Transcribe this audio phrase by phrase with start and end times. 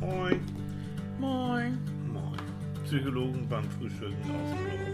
[0.00, 0.40] Moin.
[1.18, 1.78] Moin.
[2.12, 2.38] Moin.
[2.84, 4.88] Psychologen beim Frühstücken aus dem Urlaub.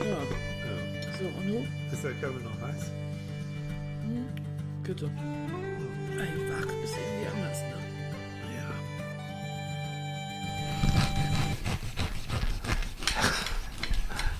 [0.00, 1.18] Ja, Ja.
[1.18, 1.66] so, und du?
[1.94, 2.90] Ist der Körper noch heiß?
[4.82, 5.06] Bitte.
[5.06, 7.76] Ein Wach ist irgendwie anders, ne?
[8.56, 8.70] Ja.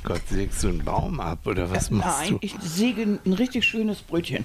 [0.03, 2.39] Gott, sägst du einen Baum ab oder was machst Nein, du?
[2.41, 4.45] ich säge ein richtig schönes Brötchen.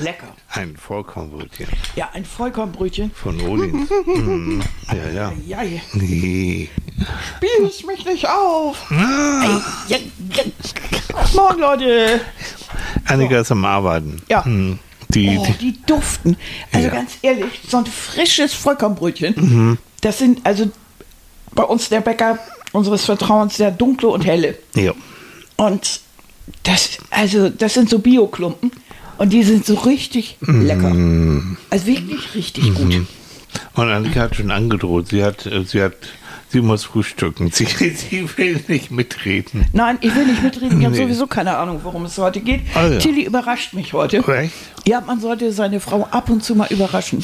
[0.00, 0.28] Lecker.
[0.50, 3.10] Ein Vollkornbrötchen Ja, ein Vollkornbrötchen.
[3.14, 3.88] von Odin.
[4.06, 4.62] mhm.
[4.88, 5.32] Ja, ja.
[5.46, 5.80] Ja, ja.
[5.92, 6.68] Nee.
[7.36, 8.90] Spieß mich nicht auf.
[8.90, 9.98] Ah, Ja.
[11.34, 12.20] Morgen, Leute.
[13.06, 14.20] Annika ist am Arbeiten.
[14.28, 14.44] Ja.
[14.44, 14.78] Hm.
[15.10, 16.36] Die, Oh, die, die duften.
[16.72, 16.94] Also Ja.
[16.94, 20.70] ganz ehrlich, so ein frisches Vollkornbrötchen, das sind also
[21.52, 22.38] bei uns der Bäcker
[22.72, 24.56] unseres Vertrauens der dunkle und helle.
[24.74, 24.92] ja.
[25.56, 26.00] Und
[26.62, 28.70] das, also, das sind so Bio-Klumpen
[29.20, 30.92] und die sind so richtig lecker.
[31.70, 33.06] Also wirklich richtig gut.
[33.74, 35.08] Und Annika hat schon angedroht.
[35.08, 35.94] Sie hat, äh, sie hat,
[36.48, 37.50] sie muss frühstücken.
[37.52, 39.66] Sie, sie will nicht mitreden.
[39.72, 40.78] Nein, ich will nicht mitreden.
[40.80, 41.02] Ich habe Nee.
[41.02, 42.62] sowieso keine Ahnung, worum es heute geht.
[42.74, 42.98] Ah, ja.
[42.98, 44.18] Tilly überrascht mich heute.
[44.26, 44.52] Echt?
[44.86, 47.22] Ja, man sollte seine Frau ab und zu mal überraschen.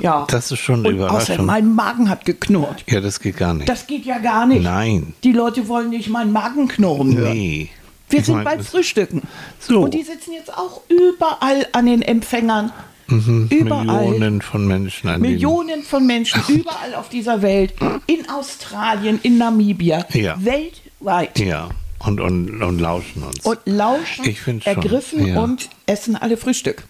[0.00, 0.26] Ja.
[0.28, 1.46] Das ist schon eine und außerdem, Überraschung.
[1.46, 2.84] mein Magen hat geknurrt.
[2.88, 3.68] Ja, das geht gar nicht.
[3.68, 4.62] Das geht ja gar nicht.
[4.62, 5.14] Nein.
[5.24, 7.68] Die Leute wollen nicht meinen Magen knurren hören.
[8.08, 9.22] Wir Ich sind beim Frühstücken.
[9.58, 9.80] So.
[9.80, 12.72] Und die sitzen jetzt auch überall an den Empfängern.
[13.08, 13.84] Überall.
[13.84, 14.10] Mhm.
[14.10, 17.74] Millionen von Menschen an Millionen von Menschen überall auf dieser Welt,
[18.06, 20.36] in Australien, in Namibia, Ja.
[20.44, 21.38] weltweit.
[21.38, 21.68] Ja.
[22.00, 23.40] Und, und, und lauschen uns.
[23.46, 25.40] Und lauschen, Ich find schon, ergriffen ja.
[25.40, 26.84] und essen alle Frühstück.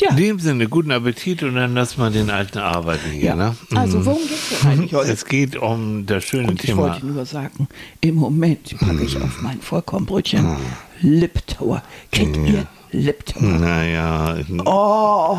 [0.00, 3.24] Ja, In dem Sinne, guten Appetit und dann lass mal den alten arbeiten hier.
[3.26, 3.36] ja.
[3.36, 3.56] Ne?
[3.74, 5.12] also worum geht es eigentlich heute?
[5.12, 6.82] Es geht um das schöne Und ich Thema.
[6.82, 7.68] wollte nur sagen,
[8.00, 10.56] im Moment packe ich auf mein Vollkornbrötchen
[11.00, 11.82] Liptauer.
[12.10, 13.42] Kennt ihr Liptauer?
[13.42, 15.38] Naja, Oh,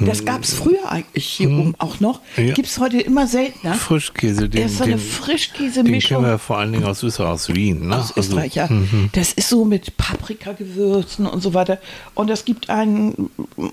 [0.00, 2.20] das gab es früher eigentlich hier oben auch noch.
[2.36, 2.54] Ja.
[2.54, 3.74] Gibt es heute immer seltener.
[3.74, 6.18] Frischkäse, den, Das ist so eine den, den Frischkäsemischung.
[6.18, 7.88] kennen wir vor allen Dingen aus Österreich, aus Wien.
[7.88, 7.96] Ne?
[7.96, 8.68] aus Österreich, ja.
[9.12, 11.78] Das ist so mit Paprikagewürzen und so weiter.
[12.14, 13.30] Und es gibt einen,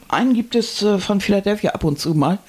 [0.07, 2.39] einen gibt es äh, von Philadelphia ab und zu mal.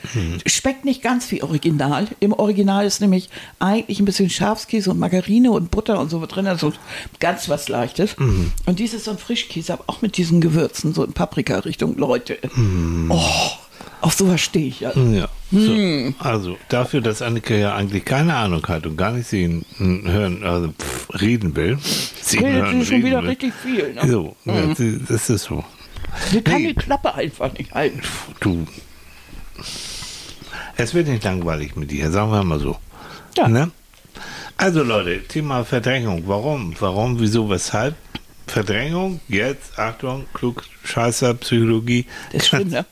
[0.47, 2.09] Schmeckt nicht ganz wie Original.
[2.21, 6.47] Im Original ist nämlich eigentlich ein bisschen Schafskäse und Margarine und Butter und so drin,
[6.47, 6.73] also
[7.21, 8.15] ganz was Leichtes.
[8.67, 11.97] Und dieses ist so ein Frischkäse, aber auch mit diesen Gewürzen, so in Paprika-Richtung.
[11.97, 12.39] Leute,
[13.09, 13.21] oh,
[14.01, 14.93] auf sowas stehe ich ja.
[14.97, 15.29] Ja.
[15.51, 15.59] So.
[15.59, 16.15] Hm.
[16.19, 20.69] Also dafür, dass Annika ja eigentlich keine Ahnung hat und gar nicht sehen, hören, also
[20.73, 21.79] pff, reden will.
[22.21, 23.31] Sehen, Redet hören, sie schon wieder will.
[23.31, 23.95] richtig viel.
[23.95, 24.09] Ne?
[24.09, 25.65] So, ja, sie- das ist so.
[26.31, 26.69] Sie kann Nee.
[26.69, 28.01] die Klappe einfach nicht halten.
[28.41, 28.67] Du.
[30.77, 32.77] Es wird nicht langweilig mit dir, sagen wir mal so.
[33.37, 33.49] Ja.
[33.49, 33.71] Ne?
[34.57, 36.23] Also Leute, Thema Verdrängung.
[36.27, 36.75] Warum?
[36.81, 37.95] Warum, wieso, weshalb?
[38.49, 42.07] Verdrängung, jetzt, Achtung, klug, Scheißer, Psychologie.
[42.33, 42.85] Das stimmt, ne?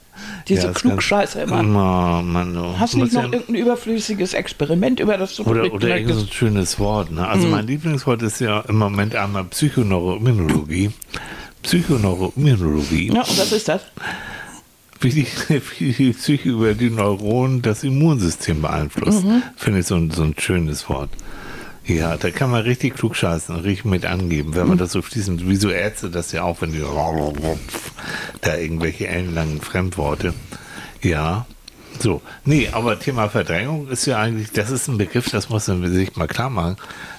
[0.49, 2.19] Diese Ja, ist Klugscheiße ganz- immer.
[2.19, 5.71] Oh, Mann, du Hast du nicht noch ja- irgendein überflüssiges Experiment, über das du Oder,
[5.73, 6.35] oder irgendein möchtest?
[6.35, 7.11] schönes Wort.
[7.11, 7.27] Ne?
[7.27, 10.91] Also mein Lieblingswort ist ja im Moment einmal Psychoneuroimmunologie.
[11.63, 13.09] Psychoneuroimmunologie.
[13.13, 13.83] Ja, und was ist das?
[15.01, 15.27] Wie, die,
[15.79, 19.25] wie die Psyche über die Neuronen das Immunsystem beeinflusst.
[19.57, 21.11] Finde ich so ein, so ein schönes Wort.
[21.87, 25.03] Ja, da kann man richtig klug scheißen und richtig mit angeben, wenn man das so
[25.03, 26.83] fließend, wie so Ärzte das ja auch, wenn die
[28.41, 30.35] da irgendwelche ellenlangen Fremdworte.
[31.01, 31.47] Ja,
[32.01, 32.23] so.
[32.45, 36.17] Nee, aber Thema Verdrängung ist ja eigentlich, das ist ein Begriff, das muss man sich
[36.17, 36.77] mal klar machen.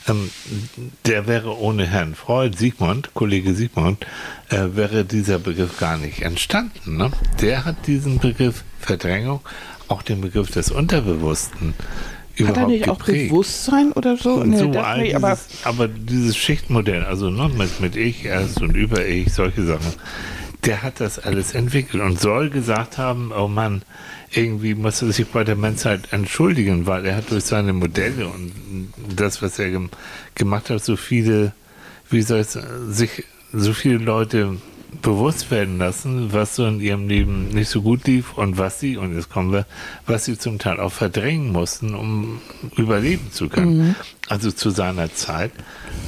[0.07, 0.29] Ähm,
[1.05, 4.05] der wäre ohne Herrn Freud, Sigmund, Kollege Sigmund,
[4.49, 6.97] äh, wäre dieser Begriff gar nicht entstanden.
[6.97, 7.11] Ne?
[7.41, 9.41] Der hat diesen Begriff Verdrängung,
[9.87, 11.73] auch den Begriff des Unterbewussten
[12.45, 13.29] Hat er nicht auch geprägt.
[13.29, 14.43] Bewusstsein oder so?
[14.43, 18.61] Nee, so all nicht, dieses, aber aber, dieses Schichtmodell, also ne, mit, mit Ich erst
[18.61, 19.93] und über Ich, solche Sachen,
[20.65, 23.83] der hat das alles entwickelt und soll gesagt haben, oh Mann,
[24.31, 28.51] irgendwie muss er sich bei der Menschheit entschuldigen, weil er hat durch seine Modelle und
[29.15, 29.89] das, was er gem
[30.35, 31.53] gemacht hat, so viele,
[32.09, 32.59] wie soll es
[32.89, 33.23] sich
[33.53, 34.57] so viele Leute
[35.01, 38.97] bewusst werden lassen, was so in ihrem Leben nicht so gut lief und was sie,
[38.97, 39.65] und jetzt kommen wir,
[40.05, 42.41] was sie zum Teil auch verdrängen mussten, um
[42.75, 43.95] überleben zu können.
[44.29, 45.51] Also zu seiner Zeit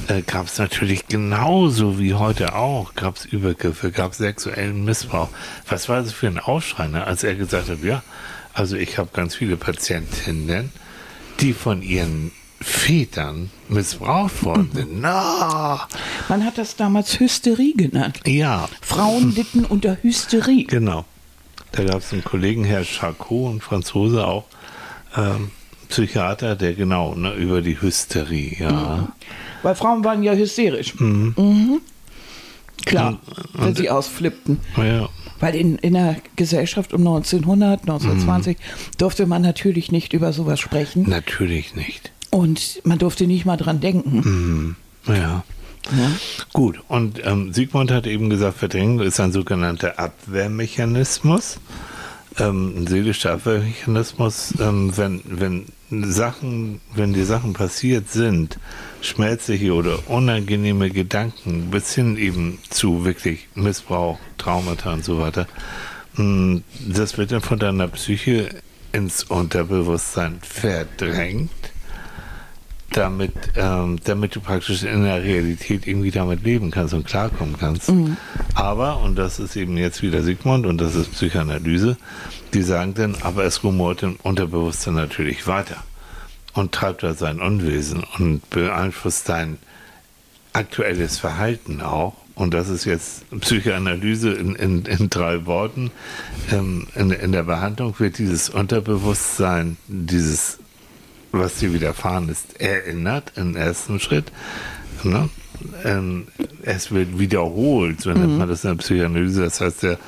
[0.08, 5.28] äh, gab es natürlich genauso wie heute auch, gab es Übergriffe, gab es sexuellen Missbrauch.
[5.68, 7.06] Was war das für ein Aufschrei, ne?
[7.06, 8.02] als er gesagt hat, ja,
[8.52, 10.72] also ich habe ganz viele Patientinnen,
[11.40, 15.00] die von ihren Vätern missbraucht worden sind.
[15.00, 15.88] Na,
[16.28, 18.20] man hat das damals Hysterie genannt.
[18.26, 20.64] ja, Frauen litten unter Hysterie.
[20.64, 21.04] Genau.
[21.72, 24.44] Da gab es einen Kollegen, Herr Charcot, ein Franzose auch,
[25.16, 25.50] ähm,
[25.88, 29.08] Psychiater, der genau ne, über die Hysterie, ja.
[29.62, 30.94] Weil Frauen waren ja hysterisch.
[30.98, 31.80] Mhm.
[32.84, 33.18] Klar,
[33.54, 34.60] wenn sie ausflippten.
[34.76, 35.08] Ja.
[35.38, 38.56] Weil in, in der Gesellschaft um 1900, 1920
[38.98, 41.08] durfte man natürlich nicht über sowas sprechen.
[41.08, 42.12] Natürlich nicht.
[42.30, 44.76] Und man durfte nicht mal dran denken.
[45.06, 45.44] Ja.
[45.96, 46.10] Ja.
[46.52, 51.58] Gut, und ähm, Sigmund hat eben gesagt, Verdrängung ist ein sogenannter Abwehrmechanismus,
[52.38, 55.66] ähm, ein seelischer Abwehrmechanismus, ähm, wenn, wenn
[56.12, 58.58] Sachen, wenn die Sachen passiert sind,
[59.00, 65.48] schmerzliche oder unangenehme Gedanken, bis hin eben zu wirklich Missbrauch, Traumata und so weiter,
[66.14, 68.50] mh, das wird dann von deiner Psyche
[68.92, 71.50] ins Unterbewusstsein verdrängt
[72.92, 77.92] damit, ähm, damit du praktisch in der Realität irgendwie damit leben kannst und klarkommen kannst.
[78.54, 81.96] Aber, und das ist eben jetzt wieder Sigmund und das ist Psychoanalyse,
[82.52, 85.76] die sagen dann, aber es rumort im Unterbewusstsein natürlich weiter
[86.54, 89.58] und treibt da sein Unwesen und beeinflusst dein
[90.52, 92.14] aktuelles Verhalten auch.
[92.34, 95.90] Und das ist jetzt Psychoanalyse in, in, in drei Worten.
[96.50, 100.59] Ähm, in, in der Behandlung wird dieses Unterbewusstsein, dieses
[101.32, 104.32] was dir widerfahren ist, erinnert im ersten Schritt.
[105.02, 105.28] Ne?
[105.84, 106.26] Ähm,
[106.62, 109.42] es wird wiederholt, so nennt man das in der Psychoanalyse.
[109.42, 109.98] Das heißt, der,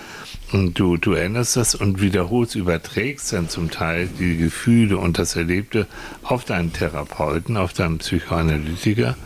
[0.53, 5.87] du, du erinnerst das und wiederholst, überträgst dann zum Teil die Gefühle und das Erlebte
[6.23, 9.17] auf deinen Therapeuten, auf deinen Psychoanalytiker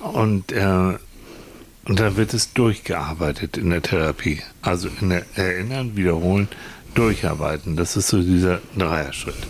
[0.00, 0.96] und, äh,
[1.84, 4.40] und dann wird es durchgearbeitet in der Therapie.
[4.62, 6.48] Also in der Erinnern, wiederholen,
[6.94, 7.76] durcharbeiten.
[7.76, 9.46] Das ist so dieser Dreierschritt.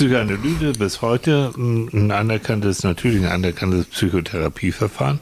[0.00, 5.20] Psychoanalyse bis heute ein anerkanntes, natürlich ein anerkanntes Psychotherapieverfahren.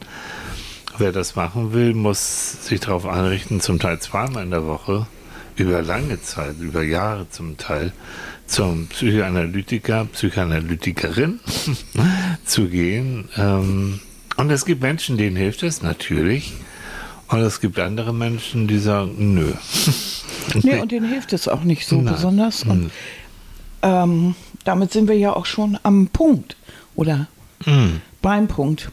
[0.99, 5.07] Wer das machen will, muss sich darauf einrichten, zum Teil zweimal in der Woche,
[5.55, 7.93] über lange Zeit, über Jahre zum Teil,
[8.49, 11.39] zum Psychoanalytiker, Psychoanalytikerin
[12.45, 13.29] zu gehen.
[13.37, 14.01] Ähm,
[14.37, 16.53] Und es gibt Menschen, denen hilft es, natürlich.
[17.29, 19.53] Und es gibt andere Menschen, die sagen, nö.
[20.63, 22.15] Nee, und denen hilft es auch nicht so Nein.
[22.15, 22.65] besonders.
[22.65, 22.91] Und Hm.
[23.85, 24.35] Ähm,
[24.65, 26.57] damit sind wir ja auch schon am Punkt
[26.97, 27.29] oder
[27.65, 28.01] Hm.
[28.23, 28.91] beim Punkt.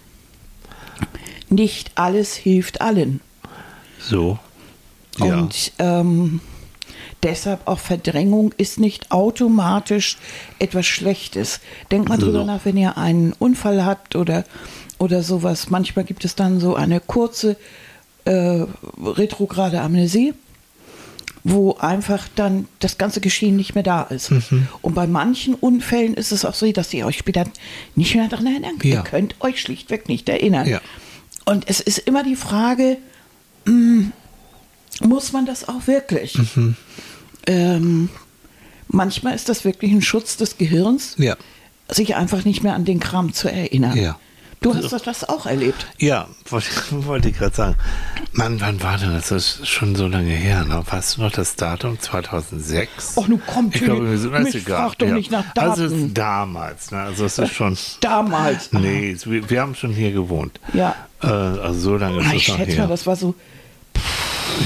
[1.49, 3.21] Nicht alles hilft allen.
[3.99, 4.37] So.
[5.17, 5.39] Ja.
[5.39, 6.39] Und ähm,
[7.23, 10.17] deshalb auch Verdrängung ist nicht automatisch
[10.59, 11.59] etwas Schlechtes.
[11.91, 12.45] Denkt mal drüber So.
[12.45, 14.45] nach, wenn ihr einen Unfall habt oder,
[14.99, 15.69] oder sowas.
[15.69, 17.57] Manchmal gibt es dann so eine kurze
[18.25, 18.65] äh,
[19.03, 20.33] retrograde Amnesie,
[21.43, 24.31] wo einfach dann das ganze Geschehen nicht mehr da ist.
[24.31, 24.67] Mhm.
[24.81, 27.45] Und bei manchen Unfällen ist es auch so, dass ihr euch später
[27.95, 28.93] nicht mehr daran erinnern könnt.
[28.93, 28.99] Ja.
[28.99, 30.67] Ihr könnt euch schlichtweg nicht erinnern.
[30.67, 30.81] Ja.
[31.45, 32.97] Und es ist immer die Frage,
[33.65, 34.07] mm,
[35.01, 36.37] muss man das auch wirklich?
[36.55, 36.75] Mhm.
[37.47, 38.09] Ähm,
[38.87, 41.35] manchmal ist das wirklich ein Schutz des Gehirns, Ja.
[41.89, 43.97] sich einfach nicht mehr an den Kram zu erinnern.
[44.63, 44.69] Ja.
[44.69, 45.87] Du hast das, das auch erlebt.
[45.97, 47.75] Ja, wollte, wollte ich gerade sagen.
[48.33, 49.29] Mann, wann war denn das?
[49.29, 50.63] Das ist schon so lange her.
[50.65, 50.83] Ne?
[50.87, 51.99] Weißt du noch das Datum?
[51.99, 53.17] 2006?
[53.17, 54.77] Och, nun komm, ich glaube, wir sind mich egal.
[54.89, 56.05] frag doch nicht nach Also Daten.
[56.09, 56.91] es- damals.
[56.91, 56.99] Ne?
[57.01, 57.75] Also es ist schon...
[58.01, 58.71] Damals.
[58.71, 60.59] Nee, es- wir, wir haben schon hier gewohnt.
[60.73, 60.95] Ja.
[61.23, 62.81] Äh, also so lange ist Ah, Ich es noch schätze her.
[62.83, 63.33] mal, das war so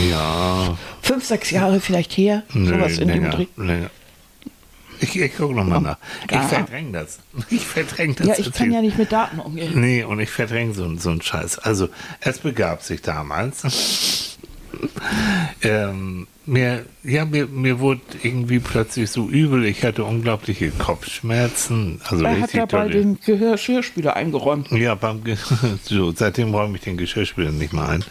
[0.10, 2.44] ja, fünf, sechs Jahre vielleicht her.
[2.54, 3.48] sowas in dem länger, Dreh.
[3.56, 3.90] länger.
[5.10, 5.98] Ich, ich gucke nochmal nach.
[6.26, 6.42] Ich Ja.
[6.42, 7.20] verdränge das.
[7.50, 8.28] Ich verdränge das.
[8.28, 9.80] Ja, ich kann ja nicht mit Daten umgehen.
[9.80, 11.60] Nee, und ich verdränge so, so einen Scheiß.
[11.60, 11.90] Also,
[12.22, 14.38] es begab sich damals.
[15.62, 19.66] ähm, mir, ja, mir, mir wurde irgendwie plötzlich so übel.
[19.66, 22.02] Ich hatte unglaubliche Kopfschmerzen.
[22.06, 22.92] Also Er hat richtig dabei tolle.
[22.92, 24.72] den Gehirnschirrspüler eingeräumt.
[24.72, 25.38] Ja, beim Ge
[25.84, 28.06] so, seitdem räume ich den Geschirrspüler nicht mehr ein.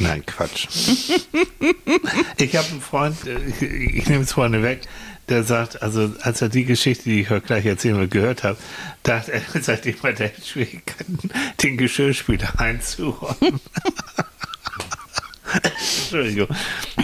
[0.00, 0.66] Nein, Quatsch.
[2.38, 3.62] ich habe einen Freund, äh, ich,
[3.98, 4.80] ich nehme es vorne weg,
[5.28, 8.58] der sagt, also als er die Geschichte, die ich heute gleich erzählen will, gehört habe,
[9.02, 11.18] dachte er, seitdem hat er Schwierigkeiten,
[11.62, 13.60] den Geschirrspüler einzuräumen.
[16.10, 16.48] Entschuldigung.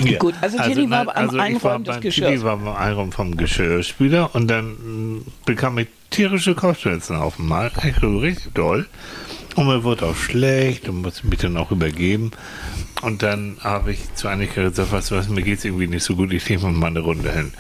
[0.04, 0.19] Ja.
[0.19, 2.31] Gut, also Tilly war beim ich war Einräumen des Geschirrs.
[2.31, 7.71] Tilly war beim Einräumen vom Geschirrspüler und dann mh, bekam ich tierische Kopfschmerzen auf einmal.
[7.83, 8.87] Echt so richtig doll.
[9.57, 12.33] Und mir wurde auch schlecht und musste mich dann auch übergeben.
[13.02, 16.02] Und dann habe ich zu Annika gesagt, weißt du was, mir geht es irgendwie nicht
[16.02, 17.52] so gut, ich mir mal eine Runde hin.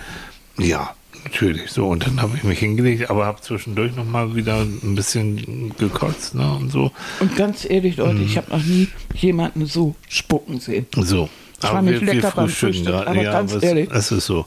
[0.58, 0.94] Ja,
[1.24, 1.70] natürlich.
[1.70, 6.34] So, und dann habe ich mich hingelegt, aber habe zwischendurch nochmal wieder ein bisschen gekotzt
[6.34, 6.92] ne, und so.
[7.20, 8.26] Und ganz ehrlich, Leute, Mhm.
[8.26, 10.86] ich habe noch nie jemanden so spucken sehen.
[10.96, 11.28] So.
[11.60, 13.06] Das war nicht lecker beim Frühstück, gerade.
[13.08, 13.88] aber ja, ganz aber ehrlich.
[13.90, 14.46] Es, es ist so.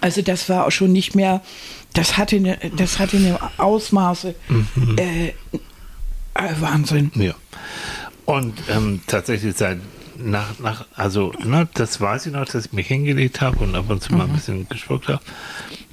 [0.00, 1.42] Also das war auch schon nicht mehr,
[1.92, 4.34] das hatte eine, das hatte eine Ausmaße.
[4.48, 4.96] Mhm.
[4.96, 5.32] Äh,
[6.60, 7.10] Wahnsinn.
[7.14, 7.34] Ja.
[8.24, 9.78] Und ähm, tatsächlich seit
[10.22, 13.86] nach, nach, also, ne, das weiß ich noch, dass ich mich hingelegt habe und ab
[13.88, 15.20] und zu mal ein bisschen gespuckt habe.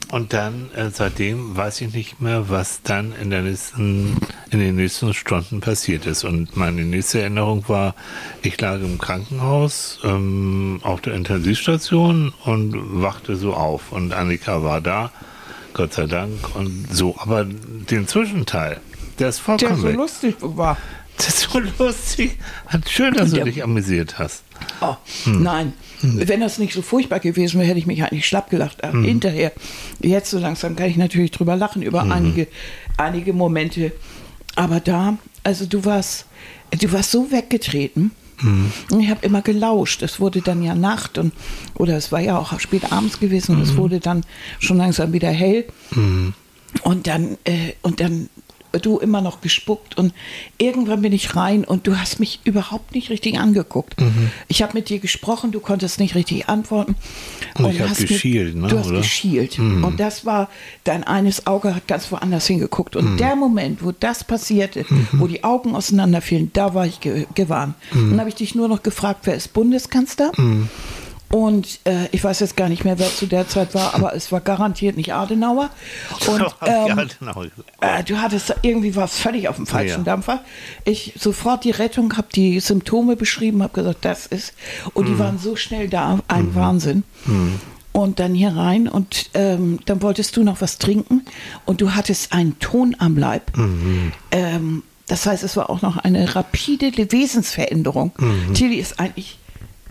[0.10, 4.15] Und dann, äh, seitdem weiß ich nicht mehr, was dann in, der nächsten,
[4.51, 6.24] in den nächsten Stunden passiert ist.
[6.24, 7.93] Und meine nächste Erinnerung war,
[8.41, 13.91] ich lag im Krankenhaus ähm, auf der Intensivstation und wachte so auf.
[13.91, 15.12] Und Annika war da,
[15.74, 16.55] Gott sei Dank.
[16.55, 18.79] Und so, aber den Zwischenteil,
[19.19, 19.96] der ist vollkommen Der so weg.
[19.98, 20.77] lustig war.
[21.18, 22.38] Das ist so lustig.
[22.88, 24.44] Schön, dass du dich amüsiert hast.
[24.82, 25.44] Oh, Hm.
[25.44, 25.74] nein.
[26.02, 28.84] Wenn das nicht so furchtbar gewesen wäre, hätte ich mich eigentlich schlapp gelacht.
[28.84, 28.90] Hm.
[28.90, 29.52] Aber Hinterher,
[30.00, 32.12] jetzt so langsam kann ich natürlich drüber lachen, über Hm.
[32.12, 32.48] einige,
[32.98, 33.92] einige Momente.
[34.56, 36.26] Aber da, also du warst,
[36.72, 38.12] du warst so weggetreten.
[38.38, 38.72] Hm.
[38.92, 40.04] Und ich habe immer gelauscht.
[40.04, 41.34] Es wurde dann ja Nacht und
[41.74, 43.78] oder es war ja auch spät abends gewesen und es Hm.
[43.78, 44.24] wurde dann
[44.60, 45.66] schon langsam wieder hell.
[46.84, 48.30] Und dann, äh, und dann
[48.79, 50.13] du immer noch gespuckt und
[50.57, 54.00] irgendwann bin ich rein und du hast mich überhaupt nicht richtig angeguckt.
[54.00, 54.31] Mhm.
[54.48, 56.96] Ich habe mit dir gesprochen, du konntest nicht richtig antworten.
[57.57, 58.98] Und ich hab hast mir- geschielt, ne, Du hast oder?
[58.98, 59.01] Mhm.
[59.01, 59.60] geschielt.
[59.60, 60.50] Und das war,
[60.84, 62.96] dein eines Auge hat ganz woanders hingeguckt.
[62.96, 63.17] Und Mhm.
[63.17, 67.75] der Moment, wo das passierte, wo die Augen auseinanderfielen, da war ich ge gewarnt.
[67.93, 68.12] Mhm.
[68.12, 70.31] Dann habe ich dich nur noch gefragt, wer ist Bundeskanzler?
[71.29, 74.31] Und äh, ich weiß jetzt gar nicht mehr, wer zu der Zeit war, aber es
[74.31, 75.69] war garantiert nicht Adenauer.
[76.27, 77.10] Und ähm,
[77.81, 80.03] äh, du hattest irgendwie was völlig auf dem falschen Ja.
[80.03, 80.41] Dampfer.
[80.86, 84.53] Ich sofort die Rettung, habe die Symptome beschrieben, habe gesagt, das ist.
[84.93, 85.13] Und Mhm.
[85.13, 87.03] die waren so schnell da, ein Wahnsinn.
[87.91, 91.25] Und dann hier rein und ähm, dann wolltest du noch was trinken
[91.65, 93.57] und du hattest einen Ton am Leib.
[93.57, 94.12] Mhm.
[94.31, 98.12] Ähm, das heißt, es war auch noch eine rapide Wesensveränderung.
[98.17, 98.53] Mhm.
[98.53, 99.39] Tilly ist eigentlich,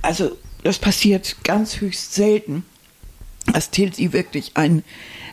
[0.03, 0.31] also
[0.67, 2.65] das passiert ganz höchst selten
[3.53, 4.83] dass Tilsi wirklich ein,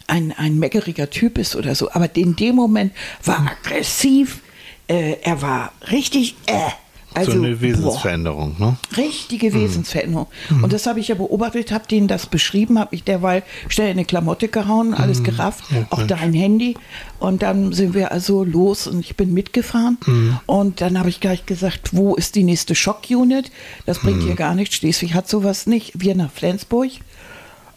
[0.08, 1.92] ein, ein meckeriger Typ ist oder so.
[1.92, 4.42] Aber in dem Moment war aggressiv,
[4.88, 6.70] äh, er war richtig, äh,
[7.14, 8.78] also, so eine boah, Wesensveränderung, ne?
[8.98, 10.28] richtige Wesensveränderung.
[10.62, 13.94] Und das habe ich ja beobachtet, habe denen das beschrieben, habe ich derweil schnell in
[13.94, 16.76] eine Klamotte gehauen, alles gerafft, auch dein Handy.
[17.20, 19.98] Und dann sind wir also los und ich bin mitgefahren.
[20.46, 23.52] Und dann habe ich gleich gesagt, wo ist die nächste Schock-Unit?
[23.86, 24.76] Das bringt hier gar nichts.
[24.76, 25.94] Schleswig hat sowas nicht.
[25.96, 26.92] Wir nach Flensburg.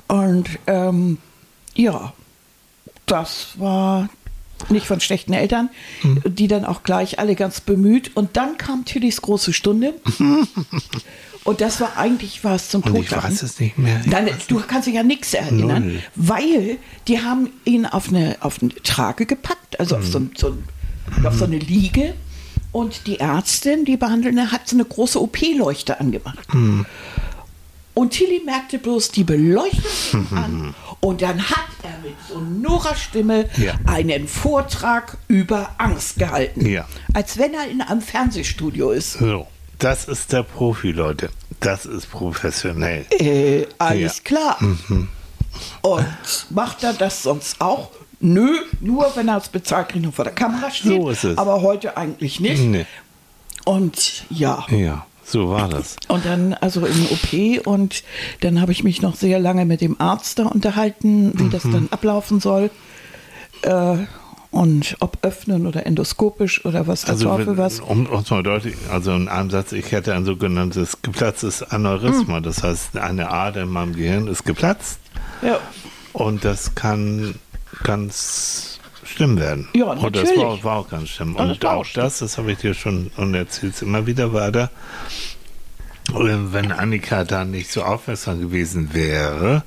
[0.09, 1.19] Und ähm,
[1.75, 2.13] ja,
[3.07, 4.09] das war
[4.69, 5.71] nicht von schlechten Eltern,
[6.25, 8.17] die dann auch gleich alle ganz bemüht.
[8.17, 9.95] Und dann kam Tillys große Stunde.
[11.45, 14.01] Und das war eigentlich was zum Und ich weiß es nicht mehr.
[14.11, 16.03] Dann, du kannst dich ja nichts erinnern, Null.
[16.17, 20.57] weil die haben ihn auf eine, auf eine Trage gepackt, also auf, so, so,
[21.23, 22.15] auf so eine Liege.
[22.73, 26.49] Und die Ärztin, die Behandelnde, hat so eine große OP-Leuchte angemacht.
[27.95, 30.75] Und Tilly merkte bloß die Beleuchtung an.
[31.07, 33.75] Und dann hat er mit so Nora Stimme Ja.
[33.87, 36.67] einen Vortrag über Angst gehalten.
[36.67, 36.85] Ja.
[37.15, 39.13] Als wenn er in einem Fernsehstudio ist.
[39.13, 39.47] So,
[39.79, 41.29] das ist der Profi, Leute.
[41.61, 43.07] Das ist professionell.
[43.11, 44.23] Äh, alles Ja.
[44.25, 44.59] klar.
[45.83, 46.07] Und
[46.51, 47.91] macht er das sonst auch?
[48.19, 48.49] Nö,
[48.81, 51.01] nur wenn er als bezahlt kriegt und vor der Kamera steht.
[51.01, 51.39] So ist es.
[51.39, 52.63] Aber heute eigentlich nicht.
[52.65, 52.87] Nee.
[53.65, 54.67] Und ja.
[54.71, 55.97] Ja, so war das.
[56.09, 58.05] Und dann also im OP und
[58.43, 61.89] dann habe ich mich noch sehr lange mit dem Arzt da unterhalten, wie das dann
[61.91, 62.71] ablaufen soll.
[63.63, 63.97] Äh,
[64.53, 67.81] und ob öffnen oder endoskopisch oder was der Also, Teufel wenn- was.
[67.81, 72.41] um es mal deutlich, also in einem Satz, ich hätte ein sogenanntes geplatztes Aneurysma.
[72.41, 75.01] Das heißt, eine Ader in meinem Gehirn ist geplatzt
[75.43, 75.59] Ja.
[76.15, 77.35] und das kann
[77.83, 79.69] ganz schlimm werden.
[79.75, 80.43] Ja, Und das natürlich.
[80.45, 81.35] war, war auch ganz schlimm.
[81.37, 82.05] Das Und auch auch schlimm.
[82.05, 84.71] das, das habe ich dir schon und erzählt immer wieder weiter.
[86.15, 89.63] äh, Wenn Annika da nicht so aufmerksam gewesen wäre,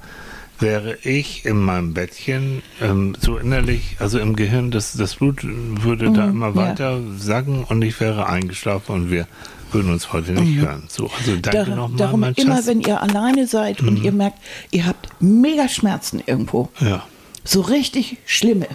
[0.60, 6.12] wäre ich in meinem Bettchen ähm, so innerlich, also im Gehirn, das, das Blut würde
[6.12, 6.62] da immer Mhm, ja.
[6.69, 9.25] weiter sacken und ich wäre eingeschlafen und wir
[9.72, 10.84] würden uns heute nicht hören.
[10.89, 11.98] So, also danke nochmal, Mhm.
[11.98, 12.67] darum mein immer, Schatz.
[12.67, 14.39] wenn ihr alleine seid und ihr merkt,
[14.72, 17.03] ihr habt mega Schmerzen irgendwo, ja.
[17.46, 18.67] so richtig schlimme,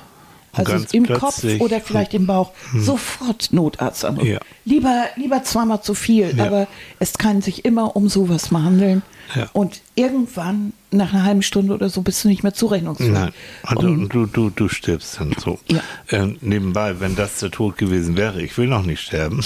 [0.58, 4.18] also ganz im plötzlich- Kopf oder vielleicht im Bauch, sofort Notarzt an.
[4.24, 4.38] Ja.
[4.64, 6.46] Lieber, lieber zweimal zu viel, Ja.
[6.46, 6.66] aber
[6.98, 9.02] es kann sich immer um sowas handeln.
[9.34, 9.48] Ja.
[9.52, 13.12] Und irgendwann, nach einer halben Stunde oder so, bist du nicht mehr zurechnungsfähig.
[13.12, 13.32] Nein,
[13.76, 15.58] und, Und- du, du, du stirbst dann so.
[15.68, 15.80] Ja.
[16.10, 19.40] Ähm, nebenbei, wenn das der Tod gewesen wäre, ich will noch nicht sterben,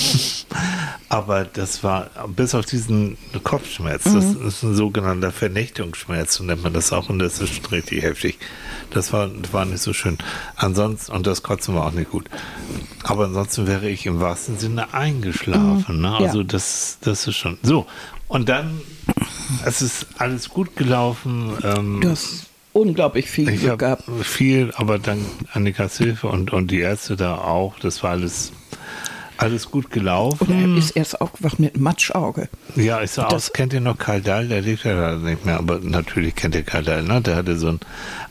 [1.09, 4.47] aber das war bis auf diesen Kopfschmerz, das Mhm.
[4.47, 8.39] ist ein sogenannter Vernichtungsschmerz, so nennt man das auch, und das ist schon richtig heftig.
[8.91, 10.19] Das war, war nicht so schön.
[10.57, 12.27] Ansonsten, und das Kotzen war auch nicht gut.
[13.05, 16.01] Aber ansonsten wäre ich im wahrsten Sinne eingeschlafen.
[16.01, 16.09] Ne?
[16.09, 16.27] Ja.
[16.27, 17.87] Also das, das ist schon so.
[18.29, 18.81] Und dann,
[19.65, 21.53] es ist alles gut gelaufen.
[21.65, 24.05] Ähm, du hast unglaublich viel ich Glück gehabt.
[24.23, 28.53] viel, aber dank Annikas Hilfe und, und die Ärzte da auch, das war alles,
[29.39, 30.49] Alles gut gelaufen.
[30.49, 32.49] Und er ist erst aufgewacht mit Matschauge.
[32.77, 34.49] Ja, ich sah Das- aus, kennt ihr noch Karl Dahl?
[34.49, 37.21] Der lebt ja leider nicht mehr, aber natürlich kennt ihr Karl Dahl, ne?
[37.23, 37.81] Der hatte so ein,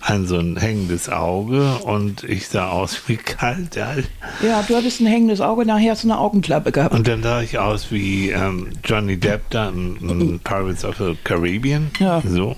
[0.01, 4.03] ein, so ein hängendes Auge und ich sah aus wie Karl Dahl.
[4.45, 6.93] Ja, du hattest ein hängendes Auge, nachher hast du eine Augenklappe gehabt.
[6.93, 11.15] Und dann sah ich aus wie ähm, Johnny Depp da in, in Pirates of the
[11.23, 11.89] Caribbean.
[11.99, 12.21] Ja.
[12.27, 12.55] So.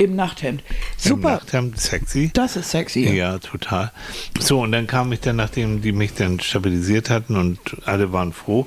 [0.00, 0.62] Im Nachthemd.
[0.62, 1.30] Im Super.
[1.32, 2.30] Nachthemd, sexy.
[2.32, 3.00] Das ist sexy.
[3.14, 3.92] Ja, total.
[4.38, 8.32] So, und dann kam ich dann, nachdem die mich dann stabilisiert hatten und alle waren
[8.32, 8.66] froh.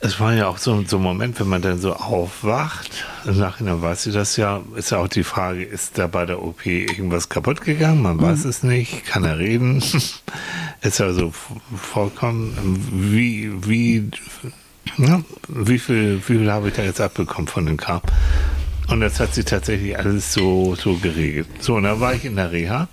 [0.00, 3.04] Es war ja auch so, so ein Moment, wenn man dann so aufwacht.
[3.26, 4.62] Im Nachhinein weiß ich das ja.
[4.74, 8.02] Ist ja auch die Frage, ist da bei der OP irgendwas kaputt gegangen?
[8.02, 9.04] Man weiß es nicht.
[9.06, 9.82] Kann er reden?
[10.80, 14.10] ist also f- vollkommen, wie, wie,
[14.98, 18.00] ja, wie viel, wie viel habe ich da jetzt abbekommen von dem Kram?
[18.88, 21.46] Und das hat sich tatsächlich alles so, so geregelt.
[21.60, 22.88] So, und dann war ich in der Reha.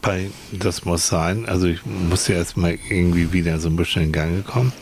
[0.00, 1.46] Bei, das muss sein.
[1.46, 4.72] Also ich musste erst mal irgendwie wieder so ein bisschen in Gang kommen.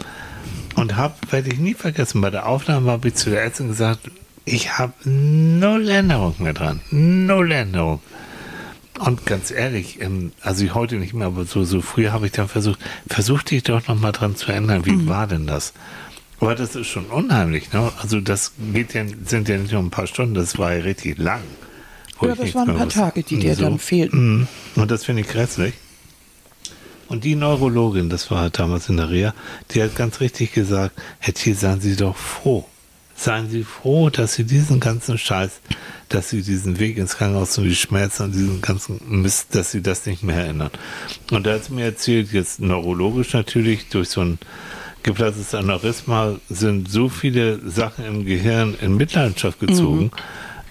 [0.77, 4.11] Und habe, werde ich nie vergessen, bei der Aufnahme habe ich zu der Ärztin gesagt,
[4.45, 6.81] ich habe null Änderung mehr dran.
[6.91, 8.01] Null Änderung.
[8.99, 12.33] Und ganz ehrlich, ähm, also ich heute nicht mehr, aber so, so früher habe ich
[12.33, 14.85] dann versucht, versuch dich doch noch mal dran zu ändern.
[14.85, 15.73] Wie war denn das?
[16.41, 17.93] Aber das ist schon unheimlich, ne?
[18.01, 21.19] Also das geht ja, sind ja nicht nur ein paar Stunden, das war ja richtig
[21.19, 21.43] lang.
[22.23, 22.89] Ja, das waren ein paar.
[22.89, 24.39] Tage, die dir dann fehlten.
[24.41, 24.49] Mhm.
[24.77, 25.75] Und das finde ich grässlich.
[27.09, 29.35] Und die Neurologin, das war halt damals in der Reha,
[29.73, 32.65] die hat ganz richtig gesagt, Herr Thiel, seien Sie doch froh.
[33.17, 35.61] Seien Sie froh, dass Sie diesen ganzen Scheiß,
[36.09, 39.83] dass Sie diesen Weg ins Krankenhaus und die Schmerzen und diesen ganzen Mist, dass Sie
[39.83, 40.71] das nicht mehr erinnern.
[41.31, 44.39] Und da hat sie mir erzählt, jetzt neurologisch natürlich, durch so ein
[45.03, 50.11] geplatztes Aneurysma sind so viele Sachen im Gehirn in Mitleidenschaft gezogen.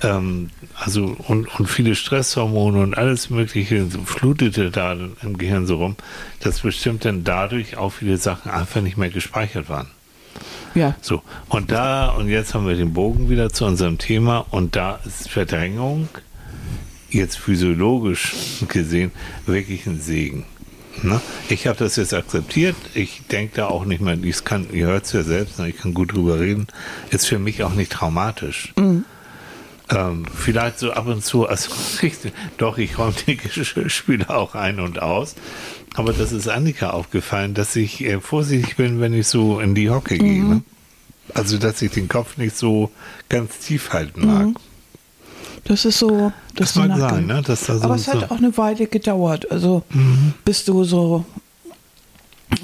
[0.01, 5.95] Ähm, also und, und viele Stresshormone und alles Mögliche flutete da im Gehirn so rum,
[6.39, 9.87] dass bestimmt dann dadurch auch viele Sachen einfach nicht mehr gespeichert waren.
[10.75, 10.95] Ja.
[11.01, 14.99] So, und da, und jetzt haben wir den Bogen wieder zu unserem Thema, und da
[15.05, 16.07] ist Verdrängung
[17.09, 18.33] jetzt physiologisch
[18.67, 19.11] gesehen
[19.45, 20.45] wirklich ein Segen.
[21.03, 21.21] Ne?
[21.49, 22.75] Ich habe das jetzt akzeptiert.
[22.93, 25.69] Ich denke da auch nicht mehr, ich kann, ihr hört es ja selbst, ne?
[25.69, 26.67] ich kann gut drüber reden.
[27.09, 28.73] Ist für mich auch nicht traumatisch.
[29.91, 32.13] Ähm, vielleicht so ab und zu, also ich,
[32.57, 35.35] doch, ich räume die Geschirrspüler auch ein und aus.
[35.95, 39.89] Aber das ist Annika aufgefallen, dass ich äh, vorsichtig bin, wenn ich so in die
[39.89, 40.43] Hocke gehe.
[40.43, 40.61] Ne?
[41.33, 42.91] Also, dass ich den Kopf nicht so
[43.27, 44.47] ganz tief halten mag.
[45.65, 46.31] Das ist so.
[46.55, 47.41] Das ist mag sein, ne?
[47.41, 48.21] Dass da so, Aber es so Mhm.
[48.21, 49.51] hat auch eine Weile gedauert.
[49.51, 49.83] Also
[50.45, 51.25] bis du so,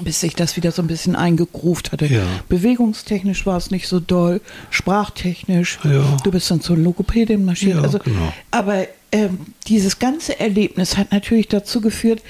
[0.02, 2.06] bis sich das wieder so ein bisschen eingegruft hatte.
[2.06, 2.22] Ja.
[2.48, 5.78] Bewegungstechnisch war es nicht so doll, sprachtechnisch.
[5.84, 6.02] Ja.
[6.24, 7.76] Du bist dann zur Logopädin marschiert.
[7.76, 8.32] Ja, also, genau.
[8.50, 12.22] Aber ähm, dieses ganze Erlebnis hat natürlich dazu geführt,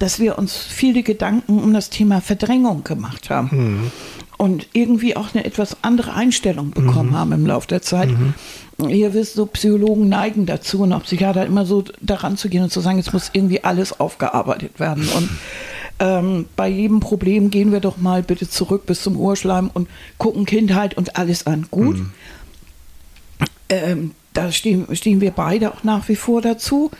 [0.00, 3.50] dass wir uns viele Gedanken um das Thema Verdrängung gemacht haben.
[3.52, 3.90] Mhm.
[4.36, 7.16] Und irgendwie auch eine etwas andere Einstellung bekommen Mhm.
[7.16, 8.08] haben im Laufe der Zeit.
[8.88, 12.72] Ihr wisst, so Psychologen neigen dazu und auch Psychiater immer so daran zu gehen und
[12.72, 15.08] zu sagen, es muss irgendwie alles aufgearbeitet werden.
[15.08, 15.28] Und
[16.00, 20.44] ähm, bei jedem Problem gehen wir doch mal bitte zurück bis zum Urschleim und gucken
[20.44, 21.66] Kindheit und alles an.
[21.70, 21.98] Gut.
[23.68, 26.90] Ähm, da stehen, stehen wir beide auch nach wie vor dazu.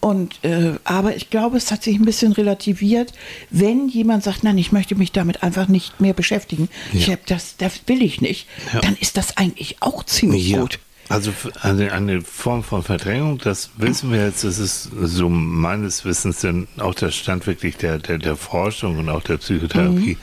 [0.00, 3.12] Und äh, aber ich glaube, es hat sich ein bisschen relativiert,
[3.50, 6.68] wenn jemand sagt, nein, ich möchte mich damit einfach nicht mehr beschäftigen.
[6.94, 7.14] Ich Ja.
[7.14, 8.46] hab das, das will ich nicht.
[8.72, 8.80] Ja.
[8.80, 10.60] Dann ist das eigentlich auch ziemlich Ja.
[10.60, 10.78] gut.
[11.08, 16.40] Also eine, eine Form von Verdrängung, das wissen wir jetzt, das ist so meines Wissens
[16.40, 20.18] denn auch der Stand wirklich der, der, der Forschung und auch der Psychotherapie.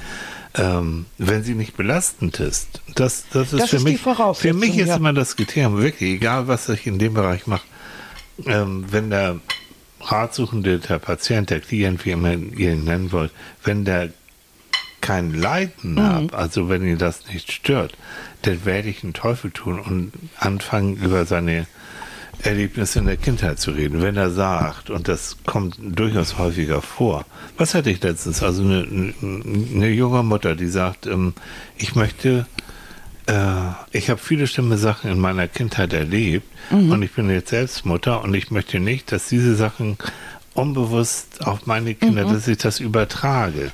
[0.58, 4.78] Ähm, wenn sie nicht belastend ist, das, das ist Das für ist mich, für mich
[4.78, 4.95] ist ja.
[4.95, 7.65] immer das Kriterium, wirklich, egal was ich in dem Bereich mache,
[8.45, 9.39] ähm, wenn der
[10.00, 13.32] Ratsuchende, der Patient, der Klient, wie immer ihr ihn nennen wollt,
[13.63, 14.12] wenn der
[15.05, 17.95] kein Leiden habe, also wenn ihn das nicht stört,
[18.41, 21.67] dann werde ich einen Teufel tun und anfangen, über seine
[22.41, 24.01] Erlebnisse in der Kindheit zu reden.
[24.01, 27.23] Wenn er sagt, und das kommt durchaus häufiger vor,
[27.55, 28.41] was hatte ich letztens?
[28.41, 31.33] Also eine, eine, junge Mutter, die sagt, ähm,
[31.77, 32.47] ich möchte,
[33.27, 37.85] äh, ich habe viele schlimme Sachen in meiner Kindheit erlebt und ich bin jetzt selbst
[37.85, 39.99] Mutter und ich möchte nicht, dass diese Sachen
[40.55, 43.71] unbewusst auf meine Kinder, dass ich das übertrage.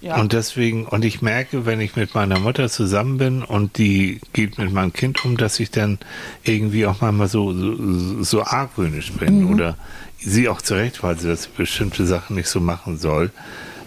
[0.00, 0.18] Ja.
[0.18, 4.58] Und deswegen, und ich merke, wenn ich mit meiner Mutter zusammen bin und die geht
[4.58, 5.98] mit meinem Kind um, dass ich dann
[6.42, 9.76] irgendwie auch manchmal so, so, so argwöhnisch bin oder
[10.18, 13.30] sie auch zurechtweise, dass sie bestimmte Sachen nicht so machen soll,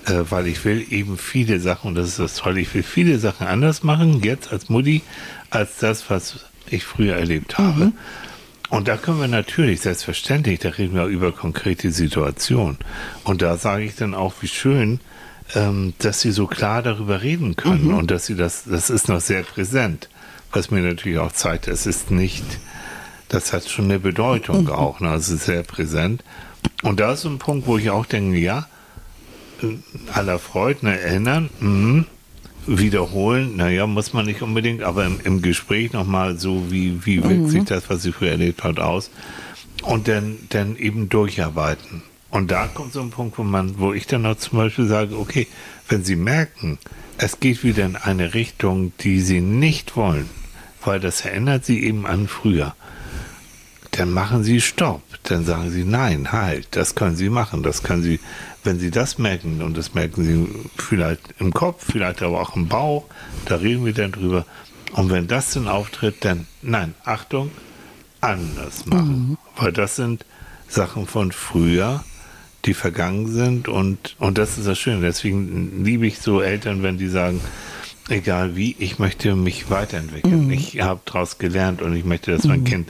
[0.05, 3.17] äh, weil ich will eben viele Sachen, und das ist das Tolle, ich will viele
[3.17, 5.01] Sachen anders machen, jetzt als Mutti,
[5.49, 7.91] als das, was ich früher erlebt habe.
[8.69, 12.77] Und da können wir natürlich, selbstverständlich, da reden wir über konkrete Situationen.
[13.23, 14.99] Und da sage ich dann auch, wie schön,
[15.55, 17.93] ähm, dass sie so klar darüber reden können Mhm.
[17.95, 20.07] und dass sie das, das ist noch sehr präsent,
[20.51, 22.43] was mir natürlich auch zeigt, es ist nicht,
[23.29, 24.69] das hat schon eine Bedeutung Mhm.
[24.71, 25.13] auch, ne?
[25.15, 26.23] es ist sehr präsent.
[26.83, 28.67] Und da ist so ein Punkt, wo ich auch denke, ja,
[30.13, 32.05] aller Freude, ne, erinnern, mhm,
[32.67, 37.39] wiederholen, naja, muss man nicht unbedingt, aber im, im Gespräch nochmal so, wie, wie wirkt
[37.41, 37.49] Mhm.
[37.49, 39.09] sich das, was sie früher erlebt hat, aus
[39.83, 42.03] und dann, dann eben durcharbeiten.
[42.29, 45.17] Und da kommt so ein Punkt, wo man, wo ich dann auch zum Beispiel sage,
[45.17, 45.47] okay,
[45.87, 46.77] wenn Sie merken,
[47.17, 50.29] es geht wieder in eine Richtung, die Sie nicht wollen,
[50.85, 52.75] weil das erinnert Sie eben an früher,
[53.91, 55.01] dann machen Sie Stopp.
[55.23, 57.63] Dann sagen Sie, nein, halt, das können Sie machen.
[57.63, 58.19] Das können Sie,
[58.63, 62.67] wenn Sie das merken, und das merken Sie vielleicht im Kopf, vielleicht aber auch im
[62.67, 63.05] Bauch,
[63.45, 64.45] da reden wir dann drüber.
[64.93, 67.51] Und wenn das dann auftritt, dann, nein, Achtung,
[68.21, 69.37] anders machen.
[69.55, 70.25] Weil das sind
[70.67, 72.03] Sachen von früher,
[72.65, 75.01] die vergangen sind und, und das ist das Schöne.
[75.01, 77.39] Deswegen liebe ich so Eltern, wenn die sagen,
[78.09, 80.49] egal wie, ich möchte mich weiterentwickeln.
[80.51, 82.89] Ich habe daraus gelernt und ich möchte, dass mein Kind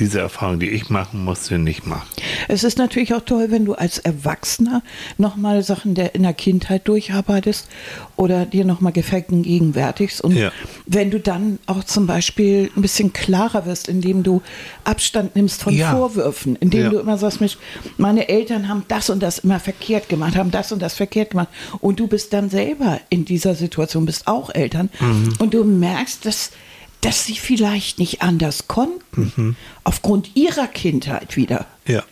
[0.00, 2.20] diese Erfahrung, die ich machen musste, nicht macht.
[2.48, 4.82] Es ist natürlich auch toll, wenn du als Erwachsener
[5.18, 7.68] nochmal Sachen der in der Kindheit durcharbeitest
[8.16, 10.20] oder dir nochmal Gefährten gegenwärtigst.
[10.20, 10.50] Und Ja.
[10.86, 14.42] wenn du dann auch zum Beispiel ein bisschen klarer wirst, indem du
[14.84, 15.92] Abstand nimmst von Ja.
[15.92, 16.88] Vorwürfen, indem Ja.
[16.90, 17.58] du immer sagst, Mensch,
[17.98, 21.48] meine Eltern haben das und das immer verkehrt gemacht, haben das und das verkehrt gemacht.
[21.80, 24.88] Und du bist dann selber in dieser Situation, bist auch Eltern.
[24.98, 25.34] Mhm.
[25.38, 26.52] Und du merkst, dass
[27.00, 29.56] dass sie vielleicht nicht anders konnten, Mhm.
[29.84, 31.66] aufgrund ihrer Kindheit wieder.
[31.86, 32.02] Ja.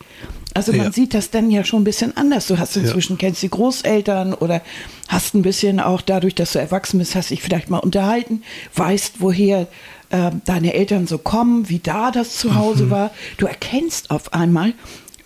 [0.55, 0.93] Also man Ja.
[0.93, 2.47] sieht das dann ja schon ein bisschen anders.
[2.49, 4.63] Du hast inzwischen, kennst die Großeltern oder
[5.07, 8.43] hast ein bisschen auch dadurch, dass du erwachsen bist, hast dich vielleicht mal unterhalten,
[8.75, 9.69] weißt, woher
[10.11, 12.91] äh, deine Eltern so kommen, wie da das zu Hause Mhm.
[12.91, 13.11] war.
[13.37, 14.73] Du erkennst auf einmal,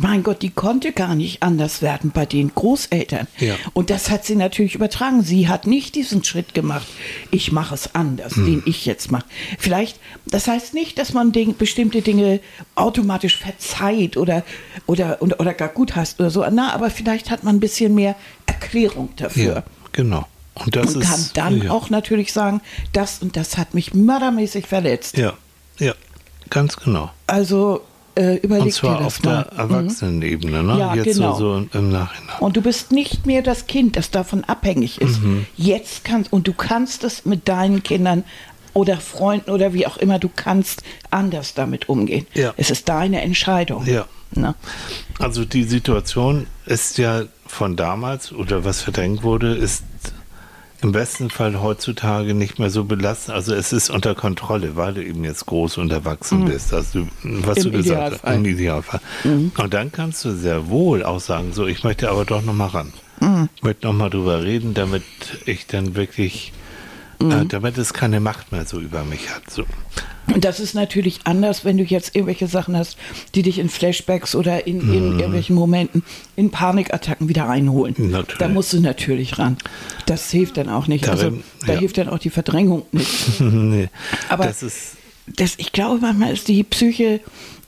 [0.02, 3.26] mein Gott, die konnte gar nicht anders werden bei den Großeltern.
[3.38, 3.54] Ja.
[3.72, 5.22] Und das hat sie natürlich übertragen.
[5.22, 6.86] Sie hat nicht diesen Schritt gemacht.
[7.30, 8.44] Ich mache es anders, Hm.
[8.46, 9.24] den ich jetzt mache.
[9.58, 12.40] Vielleicht, das heißt nicht, dass man Ding, bestimmte Dinge
[12.74, 14.42] automatisch verzeiht oder,
[14.86, 16.44] oder, oder, oder gar gut heißt oder so.
[16.50, 19.54] Na, aber vielleicht hat man ein bisschen mehr Erklärung dafür.
[19.54, 19.62] Ja,
[19.92, 20.26] genau.
[20.54, 21.08] Und das Und ist.
[21.10, 21.70] kann dann ja.
[21.70, 22.60] auch natürlich sagen,
[22.92, 25.16] das und das hat mich mördermäßig verletzt.
[25.16, 25.32] Ja,
[25.78, 25.94] ja,
[26.50, 27.10] ganz genau.
[27.26, 27.80] Also
[28.14, 29.48] äh, überleg Und zwar dir auf mal.
[29.50, 30.78] der Erwachsenenebene, ne?
[30.78, 31.34] Ja, Jetzt genau.
[31.34, 32.36] so, so im Nachhinein.
[32.40, 35.22] Und du bist nicht mehr das Kind, das davon abhängig ist.
[35.22, 35.46] Mhm.
[35.56, 38.24] Jetzt kannst und du kannst es mit deinen Kindern
[38.74, 42.26] oder Freunden oder wie auch immer, du kannst anders damit umgehen.
[42.34, 42.54] Ja.
[42.56, 43.86] Es ist deine Entscheidung.
[43.86, 44.06] Ja.
[44.34, 44.54] Na?
[45.18, 49.84] Also die Situation ist ja von damals oder was verdrängt wurde, ist
[50.82, 53.34] im besten Fall heutzutage nicht mehr so belastend.
[53.36, 56.74] Also es ist unter Kontrolle, weil du eben jetzt groß und erwachsen bist.
[56.74, 57.64] Also was Mhm.
[57.66, 58.38] Im du gesagt hast, Idealfall.
[58.38, 58.44] Mhm.
[58.44, 59.00] im Idealfall.
[59.24, 62.66] Und dann kannst du sehr wohl auch sagen, so ich möchte aber doch noch mal
[62.66, 62.92] ran.
[63.20, 63.48] Mhm.
[63.54, 65.04] Ich möchte noch mal drüber reden, damit
[65.46, 66.52] ich dann wirklich,
[67.24, 67.32] Mhm.
[67.32, 69.48] äh, damit es keine Macht mehr so über mich hat.
[69.50, 69.64] So.
[70.32, 72.96] Und das ist natürlich anders, wenn du jetzt irgendwelche Sachen hast,
[73.34, 76.04] die dich in Flashbacks oder in, in irgendwelchen Momenten
[76.36, 77.94] in Panikattacken wieder einholen.
[77.98, 78.38] Natürlich.
[78.38, 79.56] Da musst du natürlich ran.
[80.06, 81.08] Das hilft dann auch nicht.
[81.08, 81.78] also Darin- da ja.
[81.80, 83.40] hilft dann auch die Verdrängung nicht.
[83.40, 83.88] nee,
[84.28, 87.20] Aber das ist das, ich glaube, manchmal ist die Psyche,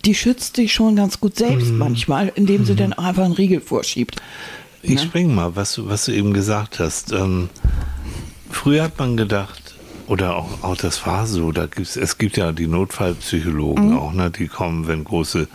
[0.05, 1.79] die schützt sich schon ganz gut selbst Mhm.
[1.79, 4.17] manchmal, indem sie dann einfach einen Riegel vorschiebt.
[4.83, 4.99] Ich Ne?
[5.01, 7.13] spring mal, was, du- was du eben gesagt hast.
[7.13, 7.49] Ähm,
[8.55, 9.61] früher hat man gedacht,
[10.07, 13.99] oder auch, auch das war so, da gibt's, es gibt ja die Notfallpsychologen Mhm.
[13.99, 15.49] auch, ne, die kommen, wenn große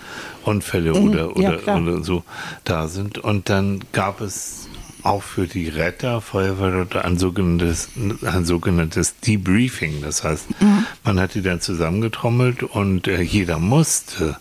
[0.44, 1.82] Unfälle oder, ja, oder, klar.
[1.82, 2.24] oder so
[2.64, 3.20] da sind.
[3.20, 4.68] Und dann gab es
[5.04, 7.90] auch für die Retter, Feuerwehrleute, ein sogenanntes,
[8.26, 10.02] ein sogenanntes Debriefing.
[10.02, 10.86] Das heißt, Mhm.
[11.04, 14.38] man hat die dann zusammengetrommelt und äh, jeder musste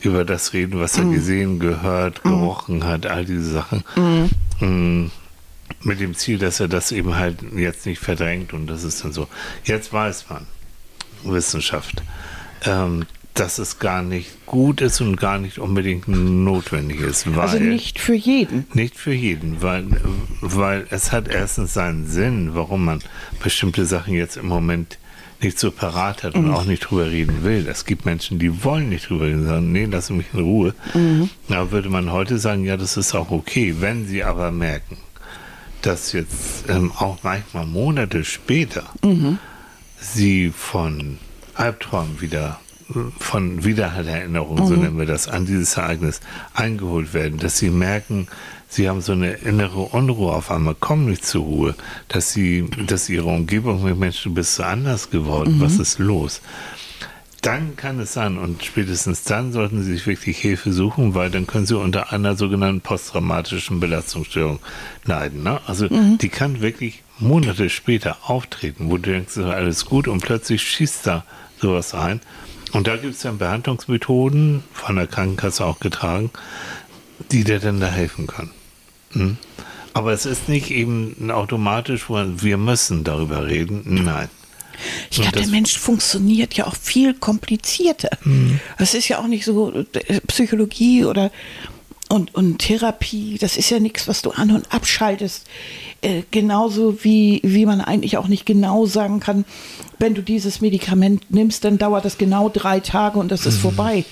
[0.00, 1.12] über das reden, was er Mhm.
[1.12, 3.84] gesehen, gehört, gerochen hat, all diese Sachen.
[5.82, 9.12] Mit dem Ziel, dass er das eben halt jetzt nicht verdrängt und das ist dann
[9.12, 9.28] so.
[9.64, 10.46] Jetzt weiß man,
[11.24, 12.02] Wissenschaft,
[12.64, 17.98] ähm, dass es gar nicht gut ist und gar nicht unbedingt notwendig ist, Also nicht
[17.98, 18.66] für jeden.
[18.74, 19.86] nicht für jeden, weil,
[20.42, 23.00] weil es hat erstens seinen Sinn, warum man
[23.42, 24.98] bestimmte Sachen jetzt im Moment
[25.42, 27.66] nicht so parat hat und auch nicht drüber reden will.
[27.66, 30.74] Es gibt Menschen, die wollen nicht drüber reden, sagen, nee, lass mich in Ruhe.
[31.48, 33.76] Da würde man heute sagen, ja, das ist auch okay.
[33.80, 34.98] Wenn sie aber merken,
[35.82, 38.84] dass jetzt ähm, auch manchmal Monate später
[40.00, 41.18] sie von
[41.54, 42.58] Albträumen wieder,
[43.18, 46.20] von Wiedererinnerungen, so nennen wir das, an dieses Ereignis
[46.54, 48.26] eingeholt werden, dass sie merken,
[48.68, 51.74] sie haben so eine innere Unruhe auf einmal, kommen nicht zur Ruhe,
[52.08, 56.40] dass sie, dass ihre Umgebung mit Menschen bist du anders geworden, was ist los?
[57.42, 61.46] Dann kann es sein, und spätestens dann sollten Sie sich wirklich Hilfe suchen, weil dann
[61.46, 64.58] können Sie unter einer sogenannten posttraumatischen Belastungsstörung
[65.04, 65.42] leiden.
[65.42, 65.60] Ne?
[65.66, 66.18] Also mhm.
[66.18, 71.24] die kann wirklich Monate später auftreten, wo du denkst, alles gut und plötzlich schießt da
[71.58, 72.20] sowas ein.
[72.72, 76.30] Und da gibt es dann Behandlungsmethoden, von der Krankenkasse auch getragen,
[77.32, 78.52] die dir dann da helfen können.
[79.12, 79.36] Hm?
[79.92, 83.82] Aber es ist nicht eben automatisch, wir müssen darüber reden.
[84.04, 84.28] Nein.
[85.10, 88.10] Ich glaube, der Mensch funktioniert ja auch viel komplizierter.
[88.24, 88.60] Mhm.
[88.78, 91.30] Es ist ja auch nicht so äh, Psychologie oder
[92.10, 95.46] und, und Therapie, das ist ja nichts, was du an- und abschaltest.
[96.02, 99.44] Äh, genauso wie, wie man eigentlich auch nicht genau sagen kann,
[100.00, 103.60] wenn du dieses Medikament nimmst, dann dauert das genau drei Tage und das ist mhm.
[103.60, 104.04] vorbei.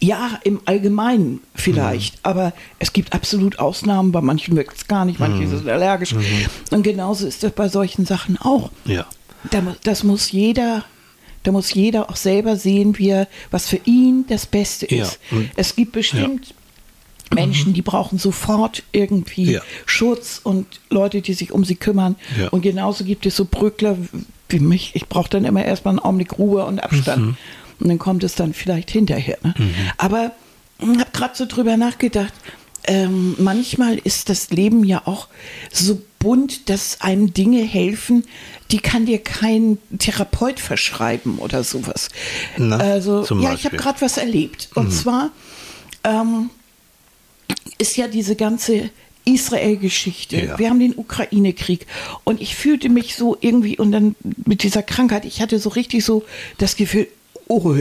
[0.00, 2.20] Ja, im Allgemeinen vielleicht, mhm.
[2.24, 5.50] aber es gibt absolut Ausnahmen, bei manchen wirkt es gar nicht, manche mhm.
[5.50, 6.12] sind allergisch.
[6.12, 6.22] Mhm.
[6.72, 8.70] Und genauso ist das bei solchen Sachen auch.
[8.84, 9.06] Ja.
[9.50, 10.84] Da, das muss jeder
[11.46, 15.20] da muss jeder auch selber sehen, wie er, was für ihn das Beste ist.
[15.30, 15.38] Ja.
[15.54, 16.54] Es gibt bestimmt ja.
[17.36, 19.60] Menschen, die brauchen sofort irgendwie ja.
[19.84, 22.16] Schutz und Leute, die sich um sie kümmern.
[22.50, 23.96] Und genauso gibt es so Brückler
[24.48, 24.90] wie mich.
[24.94, 27.24] Ich brauche dann immer erstmal einen Augenblick Ruhe und Abstand.
[27.24, 27.36] Mhm.
[27.78, 29.38] Und dann kommt es dann vielleicht hinterher.
[29.44, 29.54] Ne?
[29.56, 29.74] Mhm.
[29.98, 30.32] Aber
[30.80, 32.32] ich habe gerade so drüber nachgedacht.
[32.86, 35.28] Ähm, manchmal ist das Leben ja auch
[35.72, 38.24] so bunt, dass einem Dinge helfen,
[38.70, 42.08] die kann dir kein Therapeut verschreiben oder sowas.
[42.56, 44.70] Na, also ja, ich habe gerade was erlebt.
[44.74, 44.92] Und mhm.
[44.92, 45.30] zwar
[46.04, 46.50] ähm,
[47.78, 48.90] ist ja diese ganze
[49.24, 50.36] Israel-Geschichte.
[50.36, 50.58] Ja.
[50.58, 51.86] Wir haben den Ukraine-Krieg.
[52.24, 56.04] Und ich fühlte mich so irgendwie, und dann mit dieser Krankheit, ich hatte so richtig
[56.04, 56.24] so
[56.58, 57.08] das Gefühl,
[57.48, 57.76] oh,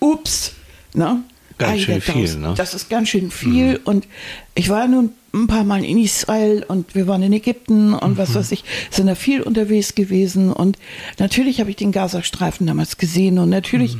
[0.00, 0.52] ups,
[0.92, 1.22] ne?
[1.58, 2.54] Ganz schön viel, ne?
[2.56, 3.74] Das ist ganz schön viel.
[3.74, 3.80] Mhm.
[3.84, 4.08] Und
[4.54, 8.18] ich war nun ein paar Mal in Israel und wir waren in Ägypten und mhm.
[8.18, 10.52] was weiß ich, sind da viel unterwegs gewesen.
[10.52, 10.78] Und
[11.18, 13.96] natürlich habe ich den Gazastreifen damals gesehen und natürlich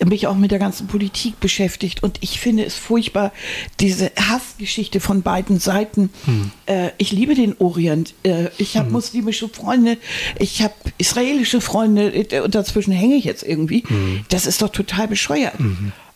[0.00, 0.08] mhm.
[0.08, 2.02] mich auch mit der ganzen Politik beschäftigt.
[2.02, 3.32] Und ich finde es furchtbar,
[3.78, 6.10] diese Hassgeschichte von beiden Seiten.
[6.26, 6.50] Mhm.
[6.66, 8.14] Äh, ich liebe den Orient.
[8.24, 8.94] Äh, ich habe mhm.
[8.94, 9.98] muslimische Freunde,
[10.38, 13.84] ich habe israelische Freunde äh, und dazwischen hänge ich jetzt irgendwie.
[13.88, 14.24] Mhm.
[14.30, 15.54] Das ist doch total bescheuert.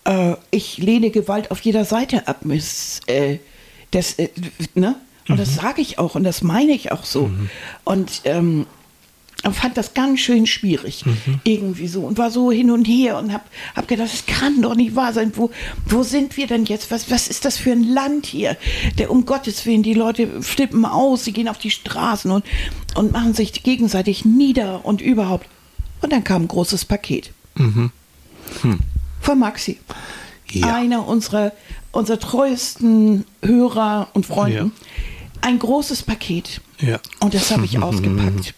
[0.07, 2.45] Äh, ich lehne Gewalt auf jeder Seite ab.
[2.45, 3.39] Miss, äh,
[3.91, 4.29] das, äh,
[4.75, 4.97] ne?
[5.29, 5.39] Und mhm.
[5.39, 7.27] das sage ich auch und das meine ich auch so.
[7.27, 7.51] Mhm.
[7.85, 8.67] Und ähm,
[9.53, 11.41] fand das ganz schön schwierig, mhm.
[11.45, 12.03] irgendwie so.
[12.03, 15.13] Und war so hin und her und hab, hab gedacht, das kann doch nicht wahr
[15.13, 15.33] sein.
[15.35, 15.51] Wo,
[15.87, 16.91] wo sind wir denn jetzt?
[16.91, 18.57] Was, was ist das für ein Land hier?
[18.99, 22.45] Der um Gottes Willen, die Leute flippen aus, sie gehen auf die Straßen und,
[22.95, 25.49] und machen sich gegenseitig nieder und überhaupt.
[26.03, 27.33] Und dann kam ein großes Paket.
[27.57, 27.91] Mhm.
[28.63, 28.79] Hm.
[29.27, 29.81] Von Maxi.
[30.53, 30.73] Ja.
[30.73, 31.51] Einer unserer
[31.91, 35.41] unser treuesten Hörer und Freunden, ja.
[35.41, 36.61] ein großes Paket.
[36.79, 37.01] Ja.
[37.19, 38.31] Und das habe ich ausgepackt.
[38.31, 38.55] Und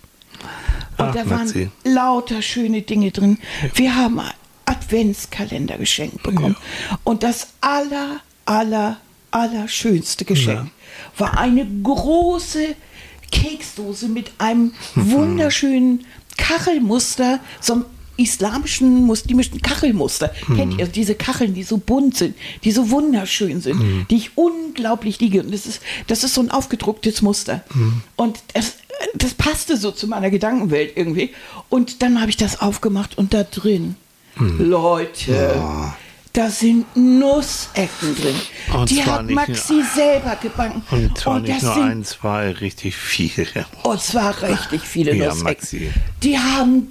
[0.98, 1.70] Ach, da waren Maxi.
[1.85, 3.38] lauter schöne Dinge drin.
[3.76, 4.20] Wir haben
[4.66, 6.57] Adventskalender geschenkt bekommen.
[6.90, 6.98] Ja.
[7.02, 8.98] Und das aller, aller,
[9.31, 10.70] aller schönste Geschenk
[11.16, 12.76] war eine große
[13.33, 16.04] Keksdose mit einem wunderschönen
[16.37, 17.85] Kachelmuster, so ein
[18.18, 20.33] islamischen, muslimischen Kachelmuster.
[20.48, 20.57] Mhm.
[20.57, 24.07] Kennt ihr diese Kacheln, die so bunt sind, die so wunderschön sind, mhm.
[24.11, 25.42] die ich unglaublich liege.
[25.42, 27.62] Und das ist, das ist so ein aufgedrucktes Muster.
[27.72, 28.02] Mhm.
[28.16, 28.74] Und das,
[29.14, 31.31] das passte so zu meiner Gedankenwelt irgendwie.
[31.68, 33.94] Und dann habe ich das aufgemacht und da drin,
[34.37, 34.68] mhm.
[34.68, 35.33] Leute.
[35.33, 35.96] Ja.
[36.35, 38.35] Da sind Nussecken drin.
[38.72, 40.83] Und die hat Maxi selber gebacken.
[40.90, 43.66] Und zwar und nicht nur sind, ein, zwei, richtig viele.
[43.83, 45.44] Und zwar richtig viele ja, Nussecken.
[45.44, 45.90] Maxi.
[46.22, 46.87] Die haben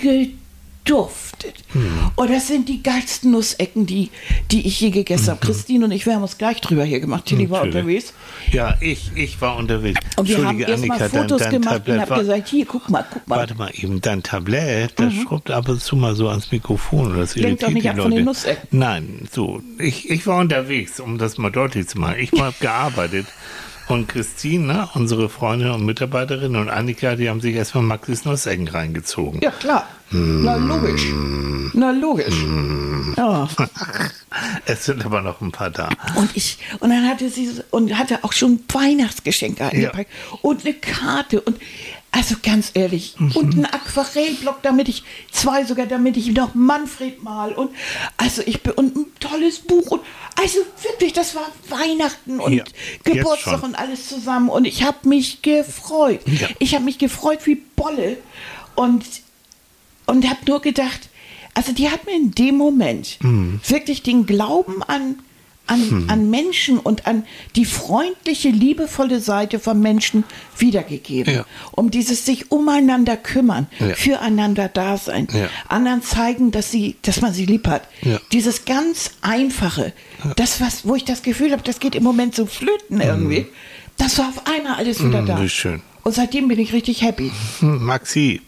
[0.87, 1.55] duftet.
[1.73, 2.11] Hm.
[2.15, 4.09] Und das sind die geilsten Nussecken, die,
[4.51, 5.37] die ich je gegessen habe.
[5.37, 5.47] Mhm.
[5.47, 7.25] Christine und ich, wir haben uns gleich drüber hier gemacht.
[7.25, 8.13] Tilly war unterwegs.
[8.51, 9.99] Ja, ich, ich war unterwegs.
[10.15, 12.89] Und wir haben erst mal Fotos dein, dein gemacht Tablett und haben gesagt, hier, guck
[12.89, 13.37] mal, guck mal.
[13.37, 15.21] Warte mal eben, dein Tablett, das mhm.
[15.21, 17.17] schrubbt ab und zu mal so ans Mikrofon.
[17.17, 18.67] Das Lenkt doch nicht ab von den Nussecken.
[18.71, 22.15] Nein, so, ich, ich war unterwegs, um das mal deutlich zu machen.
[22.19, 23.27] Ich habe gearbeitet.
[23.87, 29.39] Und Christine, unsere Freundin und Mitarbeiterin und Annika, die haben sich erstmal Maxis Nussecken reingezogen.
[29.41, 29.87] Ja, klar.
[30.11, 30.43] Mm.
[30.43, 31.05] Na, logisch.
[31.73, 32.35] Na, logisch.
[32.35, 33.13] Mm.
[33.15, 33.47] Ja.
[34.65, 35.89] es sind aber noch ein paar da.
[36.15, 40.09] Und ich, und dann hatte sie, und hatte auch schon Weihnachtsgeschenke eingepackt.
[40.09, 40.37] Ja.
[40.41, 41.39] Und eine Karte.
[41.39, 41.57] Und
[42.11, 43.31] also ganz ehrlich, mhm.
[43.33, 47.71] und ein Aquarellblock, damit ich, zwei sogar, damit ich noch Manfred mal und
[48.15, 50.01] also ich bin und ein tolles Buch und
[50.35, 52.63] also wirklich, das war Weihnachten und ja,
[53.03, 56.21] Geburtstag und alles zusammen und ich habe mich gefreut.
[56.25, 56.47] Ja.
[56.59, 58.17] Ich habe mich gefreut wie Bolle
[58.75, 59.05] und
[60.05, 61.09] und habe nur gedacht,
[61.53, 63.59] also die hat mir in dem Moment mhm.
[63.67, 65.19] wirklich den Glauben an
[65.67, 66.09] an, hm.
[66.09, 67.23] an Menschen und an
[67.55, 70.23] die freundliche, liebevolle Seite von Menschen
[70.57, 71.33] wiedergegeben.
[71.33, 71.45] Ja.
[71.71, 73.95] Um dieses sich umeinander kümmern, ja.
[73.95, 75.49] füreinander da sein, ja.
[75.67, 77.87] anderen zeigen, dass sie, dass man sie lieb hat.
[78.31, 79.93] Dieses ganz einfache,
[80.35, 83.39] das, was, wo ich das Gefühl habe, das geht im Moment so flöten irgendwie.
[83.39, 83.47] Hm.
[83.97, 85.47] Das war auf einmal alles wieder hm, da.
[85.47, 85.81] Schön.
[86.03, 87.31] Und seitdem bin ich richtig happy.
[87.61, 88.41] Maxi,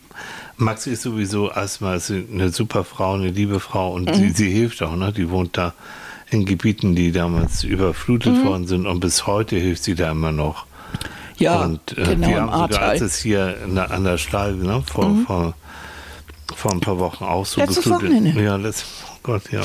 [0.57, 4.13] Maxi ist sowieso erstmal eine super Frau, eine liebe Frau und mhm.
[4.15, 5.11] sie, sie, hilft auch, ne?
[5.11, 5.73] Die wohnt da
[6.31, 8.45] in Gebieten, die damals überflutet mhm.
[8.45, 10.65] worden sind und bis heute hilft sie da immer noch.
[11.37, 14.83] Ja, und äh, genau, wir haben sogar, als es hier der, an der Schleife, ne,
[14.85, 15.25] vor, mhm.
[15.25, 15.53] vor,
[16.55, 18.09] vor ein paar Wochen auch so Letztes geflutet.
[18.09, 18.43] Wochenende.
[18.43, 19.61] Ja, letztes oh Gott, ja.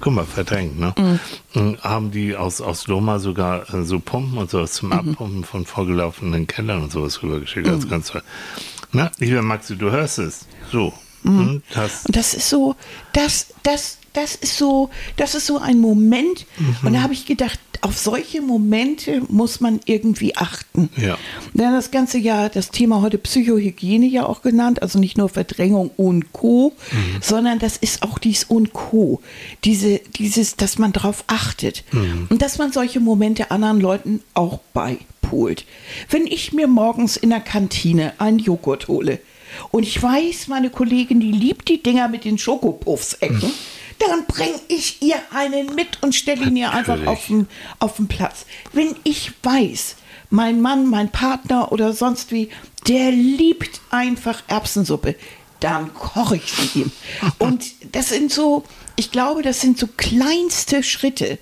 [0.00, 0.94] Guck mal, verdrängt, ne?
[1.54, 1.78] Mhm.
[1.82, 4.94] Haben die aus, aus Loma sogar äh, so Pumpen und sowas zum mhm.
[4.94, 7.66] Abpumpen von vorgelaufenen Kellern und sowas rübergeschickt.
[7.66, 7.90] Das mhm.
[7.90, 8.22] ganz toll.
[8.92, 10.46] Na, lieber Maxi, du hörst es.
[10.72, 10.92] So.
[11.22, 11.62] Mhm.
[11.74, 12.06] Das.
[12.06, 12.74] Und das ist so,
[13.12, 16.46] das, das, das ist so, das ist so ein Moment.
[16.58, 16.76] Mhm.
[16.82, 20.90] Und da habe ich gedacht, auf solche Momente muss man irgendwie achten.
[20.96, 21.16] Ja.
[21.54, 25.90] Denn das ganze Jahr, das Thema heute Psychohygiene ja auch genannt, also nicht nur Verdrängung
[25.96, 27.22] und Co., mhm.
[27.22, 29.20] sondern das ist auch dies und Co.
[29.64, 31.84] Diese, dieses, dass man darauf achtet.
[31.92, 32.26] Mhm.
[32.30, 35.64] Und dass man solche Momente anderen Leuten auch beipolt.
[36.10, 39.20] Wenn ich mir morgens in der Kantine einen Joghurt hole,
[39.70, 43.38] und ich weiß, meine Kollegin, die liebt die Dinger mit den Schokopuffs-Ecken.
[43.38, 43.52] Mhm
[43.98, 48.08] dann bringe ich ihr einen mit und stelle ihn ihr einfach auf den, auf den
[48.08, 48.46] Platz.
[48.72, 49.96] Wenn ich weiß,
[50.30, 52.50] mein Mann, mein Partner oder sonst wie,
[52.86, 55.14] der liebt einfach Erbsensuppe,
[55.60, 56.92] dann koche ich sie ihm.
[57.38, 58.64] Und das sind so,
[58.96, 61.38] ich glaube, das sind so kleinste Schritte.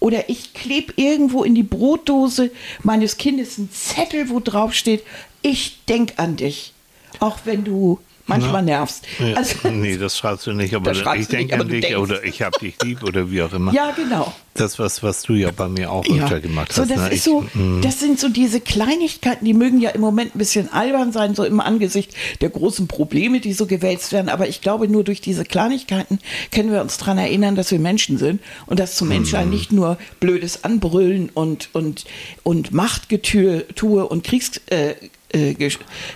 [0.00, 2.50] Oder ich klebe irgendwo in die Brotdose
[2.82, 5.02] meines Kindes einen Zettel, wo drauf steht,
[5.42, 6.72] ich denke an dich.
[7.20, 9.04] Auch wenn du manchmal Na, nervst.
[9.18, 12.58] Ja, also, nee, das schreibst du nicht, aber ich denke an dich oder ich habe
[12.58, 13.72] dich lieb oder wie auch immer.
[13.72, 14.32] Ja, genau.
[14.54, 16.24] Das, was, was du ja bei mir auch ja.
[16.24, 16.90] öfter gemacht so, hast.
[16.90, 17.06] Das, ne?
[17.08, 17.82] ist ich, so, mm.
[17.82, 21.44] das sind so diese Kleinigkeiten, die mögen ja im Moment ein bisschen albern sein, so
[21.44, 24.30] im Angesicht der großen Probleme, die so gewälzt werden.
[24.30, 26.20] Aber ich glaube, nur durch diese Kleinigkeiten
[26.52, 29.50] können wir uns daran erinnern, dass wir Menschen sind und dass zum Menschsein mm.
[29.50, 32.06] nicht nur blödes Anbrüllen und, und,
[32.42, 34.94] und Machtgetue und Kriegs, äh,
[35.32, 35.56] äh,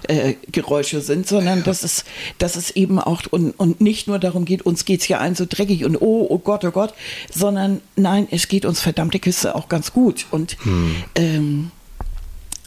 [0.08, 2.04] äh, Geräusche sind, sondern dass es,
[2.38, 5.34] dass es eben auch und, und nicht nur darum geht, uns geht es hier ein
[5.34, 6.94] so dreckig und oh, oh Gott, oh Gott,
[7.32, 10.26] sondern nein, es geht uns verdammte Kiste auch ganz gut.
[10.30, 10.94] Und hm.
[11.16, 11.70] ähm,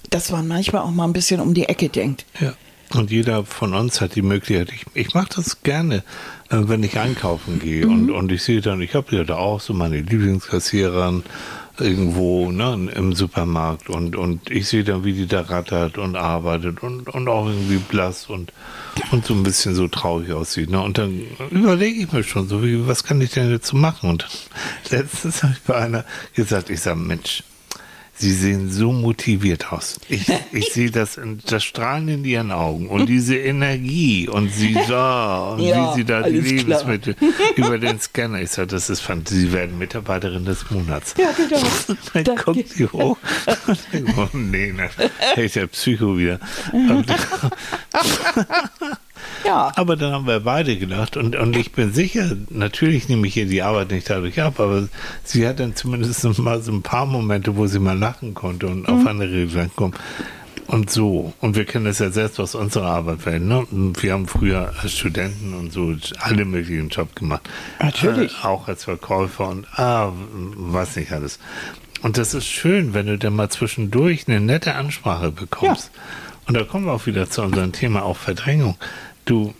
[0.10, 2.25] dass man manchmal auch mal ein bisschen um die Ecke denkt.
[2.39, 2.53] Ja.
[2.93, 6.03] Und jeder von uns hat die Möglichkeit, ich, ich mache das gerne,
[6.49, 7.93] äh, wenn ich einkaufen gehe mhm.
[7.93, 11.23] und, und ich sehe dann, ich habe ja da auch so meine Lieblingskassiererin
[11.79, 16.83] irgendwo ne, im Supermarkt und, und ich sehe dann, wie die da rattert und arbeitet
[16.83, 18.53] und, und auch irgendwie blass und,
[19.12, 20.69] und so ein bisschen so traurig aussieht.
[20.69, 20.81] Ne?
[20.81, 24.09] Und dann überlege ich mir schon so, wie, was kann ich denn dazu machen?
[24.09, 24.27] Und
[24.91, 26.05] letztens habe ich bei einer
[26.36, 27.43] gesagt, ich sage, Mensch,
[28.15, 29.99] Sie sehen so motiviert aus.
[30.08, 35.54] Ich, ich sehe das, das Strahlen in Ihren Augen und diese Energie und Sie da
[35.54, 37.32] und ja, wie Sie da die Lebensmittel klar.
[37.56, 38.41] über den Scanner.
[38.41, 39.23] Ich sage, das ist fantastisch.
[39.23, 41.15] Sie werden Mitarbeiterin des Monats.
[41.17, 41.62] Ja, genau.
[42.13, 43.17] Dann da kommt sie hoch
[43.67, 44.89] und denkt, oh nee, ne,
[45.36, 46.39] ist der Psycho wieder.
[49.45, 49.71] Ja.
[49.75, 53.45] Aber dann haben wir beide gedacht und, und ich bin sicher, natürlich nehme ich ihr
[53.45, 54.88] die Arbeit nicht dadurch ab, aber
[55.23, 58.88] sie hat dann zumindest mal so ein paar Momente, wo sie mal lachen konnte und
[58.88, 58.95] mhm.
[58.95, 59.93] auf andere Gedanken kommen.
[60.67, 61.34] Und so.
[61.41, 63.41] Und wir kennen das ja selbst aus unserer Arbeit.
[63.41, 63.67] Ne?
[63.69, 67.41] Wir haben früher als Studenten und so alle möglichen Jobs gemacht.
[67.79, 68.32] Natürlich.
[68.43, 70.13] Äh, auch als Verkäufer und ah,
[70.56, 71.39] was nicht alles.
[72.01, 75.91] Und das ist schön, wenn du dann mal zwischendurch eine nette Ansprache bekommst.
[75.93, 76.01] Ja.
[76.47, 78.77] Und da kommen wir auch wieder zu unserem Thema auch Verdrängung
[79.25, 79.53] du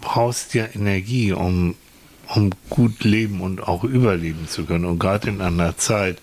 [0.00, 1.74] brauchst ja Energie, um,
[2.34, 4.84] um gut leben und auch überleben zu können.
[4.84, 6.18] Und gerade in einer Zeit,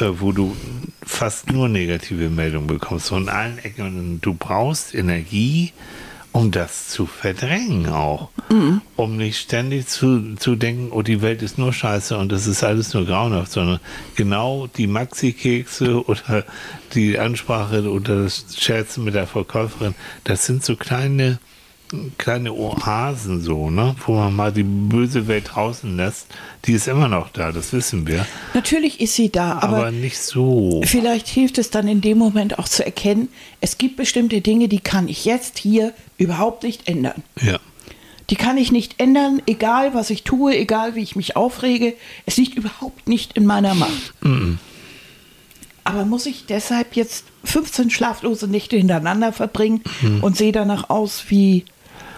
[0.00, 0.56] äh, wo du
[1.02, 5.72] fast nur negative Meldungen bekommst, von allen Ecken, und du brauchst Energie,
[6.32, 8.28] um das zu verdrängen auch.
[8.50, 8.80] Mhm.
[8.96, 12.62] Um nicht ständig zu, zu denken, oh, die Welt ist nur scheiße und das ist
[12.62, 13.80] alles nur grauenhaft, sondern
[14.14, 16.44] genau die Maxi-Kekse oder
[16.94, 21.38] die Ansprache oder das Scherzen mit der Verkäuferin, das sind so kleine
[22.18, 23.94] kleine Oasen so, ne?
[24.06, 26.26] wo man mal die böse Welt draußen lässt.
[26.64, 28.26] Die ist immer noch da, das wissen wir.
[28.54, 30.82] Natürlich ist sie da, aber, aber nicht so.
[30.84, 33.28] Vielleicht hilft es dann in dem Moment auch zu erkennen,
[33.60, 37.22] es gibt bestimmte Dinge, die kann ich jetzt hier überhaupt nicht ändern.
[37.40, 37.58] Ja.
[38.30, 41.94] Die kann ich nicht ändern, egal was ich tue, egal wie ich mich aufrege.
[42.26, 44.12] Es liegt überhaupt nicht in meiner Macht.
[44.20, 44.56] Mm
[45.88, 50.22] aber muss ich deshalb jetzt 15 schlaflose Nächte hintereinander verbringen mhm.
[50.22, 51.64] und sehe danach aus wie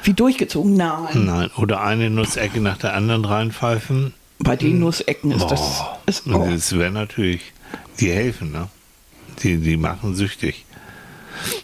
[0.02, 0.74] wie durchgezogen?
[0.74, 1.26] Nein.
[1.26, 4.14] Nein, oder eine Nussecke nach der anderen reinpfeifen.
[4.38, 5.82] Bei den Nussecken ist das.
[6.06, 6.48] Ist, oh.
[6.50, 7.52] das wäre natürlich,
[8.00, 8.68] die helfen, ne?
[9.42, 10.64] Die, die machen süchtig.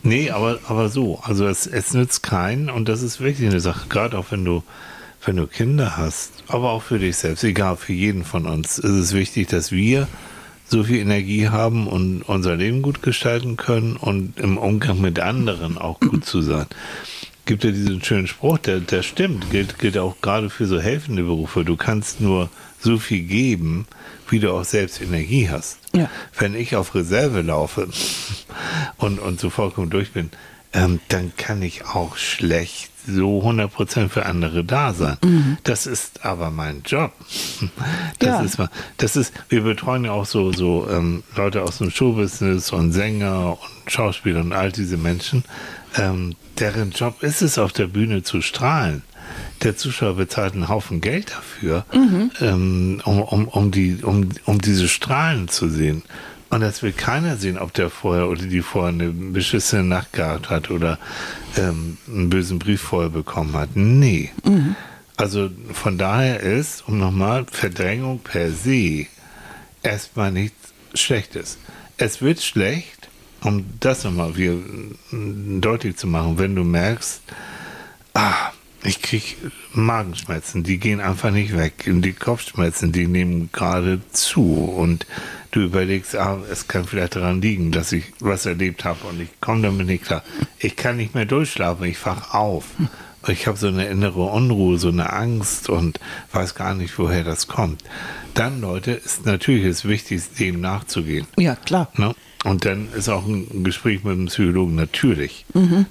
[0.02, 3.88] Nee, aber, aber so, also es, es nützt keinen und das ist wirklich eine Sache,
[3.88, 4.62] gerade auch wenn du,
[5.24, 8.90] wenn du Kinder hast, aber auch für dich selbst, egal, für jeden von uns, ist
[8.90, 10.08] es wichtig, dass wir
[10.68, 15.78] so viel Energie haben und unser Leben gut gestalten können und im Umgang mit anderen
[15.78, 16.66] auch gut zu sein.
[17.47, 21.22] Gibt ja diesen schönen Spruch, der, der stimmt, gilt, gilt auch gerade für so helfende
[21.22, 21.64] Berufe.
[21.64, 23.86] Du kannst nur so viel geben,
[24.28, 25.78] wie du auch selbst Energie hast.
[25.94, 26.11] Ja.
[26.38, 27.88] Wenn ich auf Reserve laufe
[28.99, 30.30] und, und so vollkommen durch bin,
[30.72, 35.59] ähm, dann kann ich auch schlecht so 100% für andere da sein.
[35.62, 37.12] Das ist aber mein Job.
[38.18, 38.40] Das Ja.
[38.42, 38.59] ist
[38.97, 43.53] das ist, wir betreuen ja auch so, so ähm, Leute aus dem Showbusiness und Sänger
[43.61, 45.44] und Schauspieler und all diese Menschen,
[45.97, 49.03] ähm, deren Job ist es, auf der Bühne zu strahlen.
[49.62, 51.84] Der Zuschauer bezahlt einen Haufen Geld dafür,
[52.40, 56.03] ähm, um, um, um, die, um, um diese Strahlen zu sehen.
[56.49, 60.49] Und das will keiner sehen, ob der vorher oder die vorher eine beschissene Nacht gehabt
[60.49, 60.99] hat oder
[61.57, 63.70] ähm, einen bösen Brief vorher bekommen hat.
[63.74, 64.30] Nee.
[65.16, 69.07] Also von daher ist, um nochmal, Verdrängung per se
[69.82, 71.59] erstmal nichts Schlechtes.
[71.99, 72.95] Es wird schlecht,
[73.47, 74.55] um das nochmal wieder
[75.11, 77.22] mm, deutlich zu machen, wenn du merkst,
[78.14, 78.51] ah,
[78.82, 79.36] ich krieg
[79.72, 81.84] Magenschmerzen, die gehen einfach nicht weg.
[81.86, 84.55] Und die Kopfschmerzen, die nehmen gerade zu.
[84.55, 85.07] Und
[85.51, 89.28] du überlegst, ah, es kann vielleicht daran liegen, dass ich was erlebt habe und ich
[89.40, 90.22] komme damit nicht klar.
[90.59, 92.64] Ich kann nicht mehr durchschlafen, ich wach auf.
[93.28, 95.99] Ich habe so eine innere Unruhe, so eine Angst und
[96.32, 97.82] weiß gar nicht, woher das kommt.
[98.34, 101.26] Dann, Leute, ist natürlich es wichtig, dem nachzugehen.
[101.36, 101.90] Ja, klar.
[101.97, 102.14] Ne?
[102.47, 105.44] Und dann ist auch ein Gespräch mit dem Psychologen natürlich,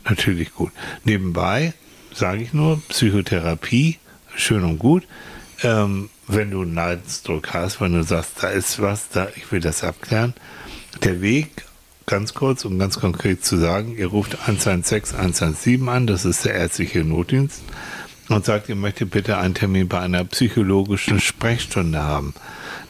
[0.06, 0.72] natürlich gut.
[1.03, 1.74] Nebenbei
[2.14, 3.99] sage ich nur, Psychotherapie,
[4.36, 5.03] schön und gut.
[5.64, 9.60] Ähm, wenn du einen Leidensdruck hast, wenn du sagst, da ist was, da, ich will
[9.60, 10.34] das abklären.
[11.03, 11.66] Der Weg,
[12.06, 16.53] ganz kurz und ganz konkret zu sagen, ihr ruft 116 117 an, das ist der
[16.53, 17.64] ärztliche Notdienst,
[18.30, 22.34] und sagt, ihr möchtet bitte einen Termin bei einer psychologischen Sprechstunde haben.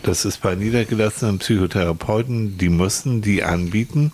[0.05, 4.11] Das ist bei niedergelassenen Psychotherapeuten, die müssen die anbieten.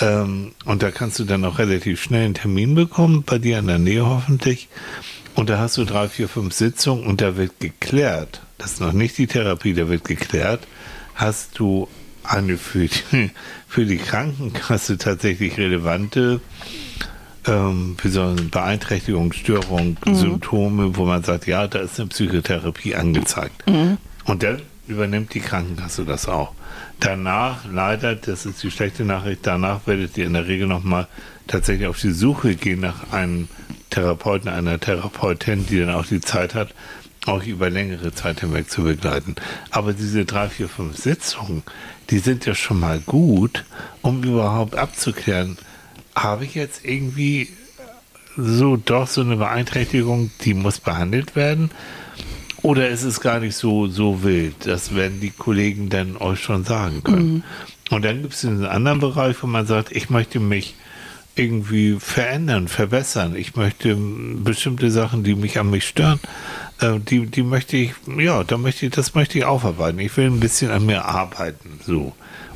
[0.00, 3.68] Ähm, und da kannst du dann auch relativ schnell einen Termin bekommen, bei dir in
[3.68, 4.68] der Nähe hoffentlich.
[5.36, 8.92] Und da hast du drei, vier, fünf Sitzungen und da wird geklärt, das ist noch
[8.92, 10.66] nicht die Therapie, da wird geklärt,
[11.14, 11.86] hast du
[12.24, 13.30] eine für die,
[13.68, 16.40] für die Krankenkasse tatsächlich relevante
[17.46, 22.96] ähm, wie so eine Beeinträchtigung, Störung, Symptome, wo man sagt, ja, da ist eine Psychotherapie
[22.96, 23.62] angezeigt.
[24.24, 26.52] Und dann übernimmt die Krankenkasse das auch.
[27.00, 31.06] Danach, leider, das ist die schlechte Nachricht, danach werdet ihr in der Regel nochmal
[31.46, 33.48] tatsächlich auf die Suche gehen nach einem
[33.90, 36.74] Therapeuten, einer Therapeutin, die dann auch die Zeit hat,
[37.26, 39.36] auch über längere Zeit hinweg zu begleiten.
[39.70, 41.62] Aber diese drei, vier, fünf Sitzungen,
[42.10, 43.64] die sind ja schon mal gut,
[44.02, 45.58] um überhaupt abzuklären,
[46.14, 47.48] habe ich jetzt irgendwie
[48.36, 51.70] so doch so eine Beeinträchtigung, die muss behandelt werden?
[52.62, 54.66] Oder ist es gar nicht so, so wild?
[54.66, 57.44] Das werden die Kollegen dann euch schon sagen können.
[57.90, 60.74] Und dann gibt es einen anderen Bereich, wo man sagt, ich möchte mich
[61.36, 63.36] irgendwie verändern, verbessern.
[63.36, 66.18] Ich möchte bestimmte Sachen, die mich an mich stören,
[66.80, 70.00] äh, die, die möchte ich, ja, da möchte ich, das möchte ich aufarbeiten.
[70.00, 72.12] Ich will ein bisschen an mir arbeiten, so.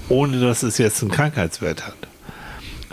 [0.08, 1.96] Ohne dass es jetzt einen Krankheitswert hat.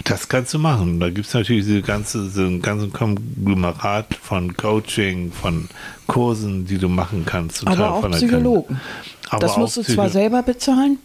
[0.04, 1.00] Das kannst du machen.
[1.00, 5.68] Da gibt es natürlich diese ganze, so einen ganzen Konglomerat von Coaching, von
[6.08, 7.66] Kursen, die du machen kannst.
[7.68, 8.80] Aber auch Psychologen.
[9.30, 10.98] Aber das musst du zwar selber bezahlen,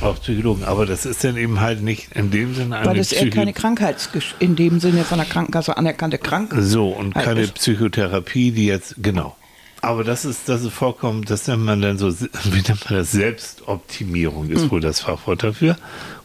[0.00, 0.64] Auch Psychologen.
[0.64, 3.52] Aber das ist dann eben halt nicht in dem Sinne eine weil eher Psycho- keine
[3.52, 7.54] Krankheits in dem Sinne von der Krankenkasse anerkannte Krankheit So, und keine ist.
[7.54, 9.36] Psychotherapie, die jetzt, genau.
[9.80, 13.12] Aber das ist, das ist vollkommen, das nennt man dann so, wie nennt man das?
[13.12, 15.76] Selbstoptimierung ist wohl das Fachwort dafür.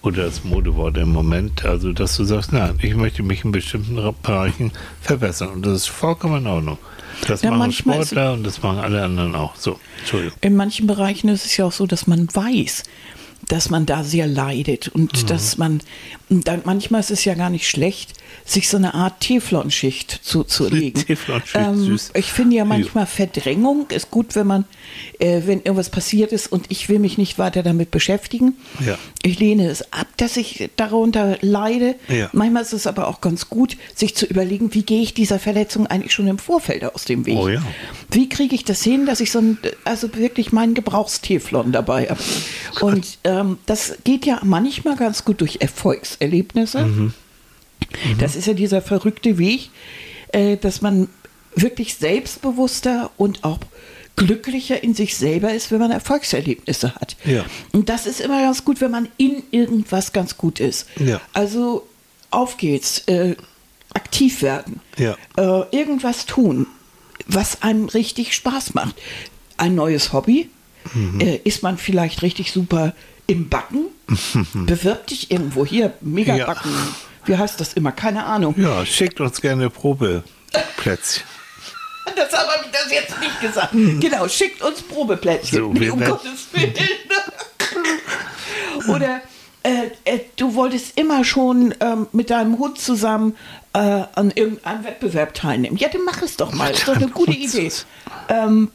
[0.02, 1.64] Oder das Modewort im Moment.
[1.66, 5.50] Also, dass du sagst, nein, ich möchte mich in bestimmten Bereichen verbessern.
[5.50, 6.78] Und das ist vollkommen in Ordnung.
[7.28, 9.56] Das Ja, machen Sportler und das machen alle anderen auch.
[9.56, 10.38] So, Entschuldigung.
[10.42, 12.84] In manchen Bereichen ist es ja auch so, dass man weiß,
[13.48, 15.28] dass man da sehr leidet und Mhm.
[15.28, 15.82] dass man,
[16.30, 18.14] dann, manchmal ist es ja gar nicht schlecht,
[18.46, 21.06] sich so eine Art Teflonschicht zuzulegen.
[21.08, 22.12] Teflonschicht, ähm, süß.
[22.16, 24.66] ich finde ja manchmal Verdrängung ist gut, wenn man,
[25.20, 28.58] äh, wenn irgendwas passiert ist und ich will mich nicht weiter damit beschäftigen.
[28.86, 28.98] Ja.
[29.22, 31.96] Ich lehne es ab, dass ich darunter leide.
[32.10, 32.30] Ja.
[32.34, 35.88] Manchmal ist es aber auch ganz gut, sich zu überlegen, wie gehe ich dieser Verletzung
[35.88, 37.38] eigentlich schon im Vorfeld aus dem Weg.
[37.38, 37.62] Oh ja.
[38.12, 42.20] Wie kriege ich das hin, dass ich so ein, also wirklich meinen Gebrauchsteflon dabei habe?
[42.82, 47.14] Und ähm, das geht ja manchmal ganz gut durch Erfolgserlebnisse.
[48.20, 49.70] Das ist ja dieser verrückte Weg,
[50.30, 51.10] äh, dass man
[51.56, 53.60] wirklich selbstbewusster und auch
[54.16, 57.16] glücklicher in sich selber ist, wenn man Erfolgserlebnisse hat.
[57.26, 57.46] Ja.
[57.72, 60.88] Und das ist immer ganz gut, wenn man in irgendwas ganz gut ist.
[61.00, 61.20] Ja.
[61.34, 61.88] Also
[62.30, 63.36] auf geht's, äh,
[63.94, 65.16] aktiv werden, Ja.
[65.38, 66.66] äh, irgendwas tun,
[67.28, 68.96] was einem richtig Spaß macht.
[69.58, 70.50] Ein neues Hobby,
[70.94, 71.20] Mhm.
[71.22, 72.94] äh, ist man vielleicht richtig super
[73.28, 73.86] im Backen,
[74.54, 76.46] bewirb dich irgendwo hier, mega Ja.
[77.26, 77.92] Wie heißt das immer?
[77.92, 78.56] Keine Ahnung.
[78.58, 81.24] Ja, schickt uns gerne Probeplätzchen.
[82.16, 83.72] Das habe ich das jetzt nicht gesagt.
[83.72, 85.58] Genau, schickt uns Probeplätzchen.
[85.60, 86.74] So, Nee, um werden- Gottes Willen.
[88.90, 89.22] Oder
[89.64, 93.36] äh, äh, du wolltest immer schon ähm, mit deinem Hund zusammen
[93.74, 95.78] äh, an irgendeinem Wettbewerb teilnehmen.
[95.78, 96.72] Ja, dann mach es doch mal.
[96.72, 97.72] Ist doch eine gute Idee.
[98.28, 98.70] Ähm,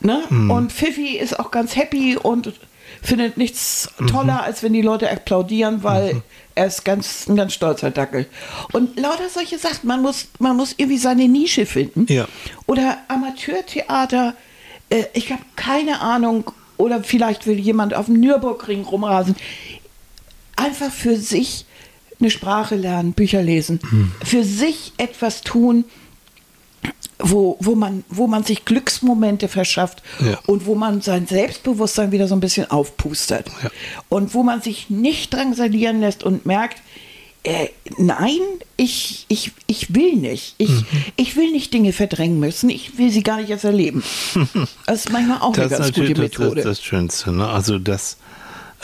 [0.00, 0.22] ne?
[0.28, 0.50] Hm.
[0.50, 2.52] Und Pfiffi ist auch ganz happy und
[3.04, 4.06] findet nichts Mhm.
[4.08, 6.22] toller, als wenn die Leute applaudieren, weil
[6.54, 8.26] er ist ganz, ein ganz stolzer Dackel.
[8.72, 9.86] Und lauter solche Sachen.
[9.86, 12.06] Man muss, man muss irgendwie seine Nische finden.
[12.12, 12.26] Ja.
[12.66, 14.34] Oder Amateurtheater.
[14.90, 16.50] Äh, ich habe keine Ahnung.
[16.76, 19.36] Oder vielleicht will jemand auf dem Nürburgring rumrasen.
[20.56, 21.66] Einfach für sich
[22.20, 23.80] eine Sprache lernen, Bücher lesen.
[23.90, 24.12] Hm.
[24.24, 25.84] Für sich etwas tun,
[27.18, 30.38] wo, wo, man, wo man sich Glücksmomente verschafft Ja.
[30.46, 33.48] und wo man sein Selbstbewusstsein wieder so ein bisschen aufpustert.
[33.62, 33.70] Ja.
[34.08, 36.82] Und wo man sich nicht drangsalieren lässt und merkt,
[37.44, 37.68] äh,
[37.98, 38.40] nein,
[38.76, 40.54] ich, ich, ich will nicht.
[40.58, 40.86] Ich, Mhm.
[41.16, 42.70] ich will nicht Dinge verdrängen müssen.
[42.70, 44.02] Ich will sie gar nicht erst erleben.
[44.86, 46.54] Das ist manchmal auch eine Das ist ganz gute das, Methode.
[46.56, 47.32] das, das Schönste.
[47.32, 47.46] Ne?
[47.46, 48.16] Also das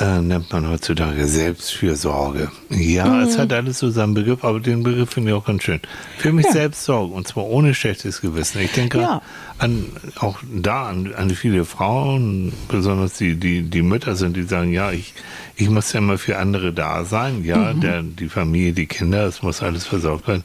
[0.00, 2.50] äh, nennt man heutzutage Selbstfürsorge.
[2.70, 3.20] Ja, Mhm.
[3.22, 5.80] es hat alles so seinen Begriff, aber den Begriff finde ich auch ganz schön.
[6.18, 6.52] Für mich Ja.
[6.52, 8.60] selbst sorgen und zwar ohne schlechtes Gewissen.
[8.60, 9.22] Ich denke Ja.
[9.58, 9.86] an
[10.18, 14.90] auch da an, an viele Frauen, besonders die, die, die Mütter sind, die sagen, ja,
[14.90, 15.12] ich,
[15.56, 17.80] ich muss ja immer für andere da sein, ja, Mhm.
[17.80, 20.44] der, die Familie, die Kinder, es muss alles versorgt werden.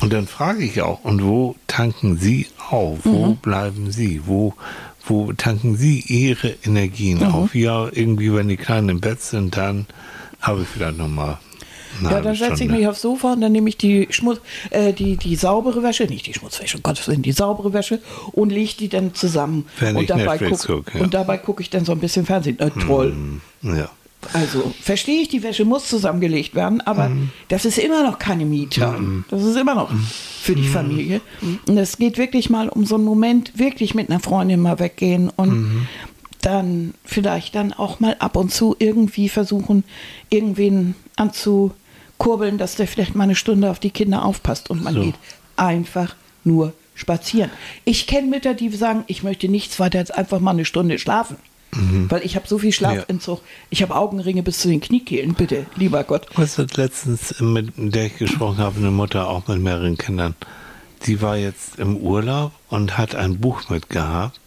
[0.00, 3.00] Und dann frage ich auch, und wo tanken Sie auf?
[3.04, 3.36] Wo Mhm.
[3.36, 4.22] bleiben Sie?
[4.24, 4.54] Wo,
[5.10, 7.24] wo tanken Sie Ihre Energien Mhm.
[7.34, 7.54] auf?
[7.54, 9.86] Ja, irgendwie, wenn die Kleinen im Bett sind, dann
[10.40, 11.38] habe ich vielleicht nochmal
[12.02, 14.40] Ja, dann setze ich mich aufs Sofa und dann nehme ich die Schmutz,
[14.70, 17.98] äh, die, die saubere Wäsche, nicht die Schmutzwäsche, um Gottes Willen, die saubere Wäsche
[18.32, 19.66] und lege die dann zusammen.
[19.80, 21.00] Wenn und dabei guck, guck, ja.
[21.02, 22.58] Und dabei gucke ich dann so ein bisschen Fernsehen.
[22.60, 23.12] Äh, toll.
[23.62, 23.90] Ja.
[24.34, 27.30] Also, verstehe ich, die Wäsche muss zusammengelegt werden, aber Mhm.
[27.48, 29.24] das ist immer noch keine Me-Time.
[29.30, 29.90] Das ist immer noch
[30.42, 31.20] für die Familie.
[31.66, 35.30] Und es geht wirklich mal um so einen Moment, wirklich mit einer Freundin mal weggehen
[35.36, 35.86] und Mhm.
[36.42, 39.84] dann vielleicht dann auch mal ab und zu irgendwie versuchen,
[40.28, 45.00] irgendwen anzukurbeln, dass der vielleicht mal eine Stunde auf die Kinder aufpasst und man So.
[45.02, 45.14] geht
[45.56, 46.14] einfach
[46.44, 47.50] nur spazieren.
[47.84, 51.36] Ich kenne Mütter, die sagen, ich möchte nichts weiter als einfach mal eine Stunde schlafen.
[51.72, 53.40] Weil ich habe so viel Schlafentzug.
[53.70, 56.26] Ich habe Augenringe bis zu den Kniekehlen, bitte, lieber Gott.
[56.34, 60.34] Was hat letztens, mit der ich gesprochen habe, eine Mutter auch mit mehreren Kindern,
[61.06, 64.40] die war jetzt im Urlaub und hat ein Buch mitgehabt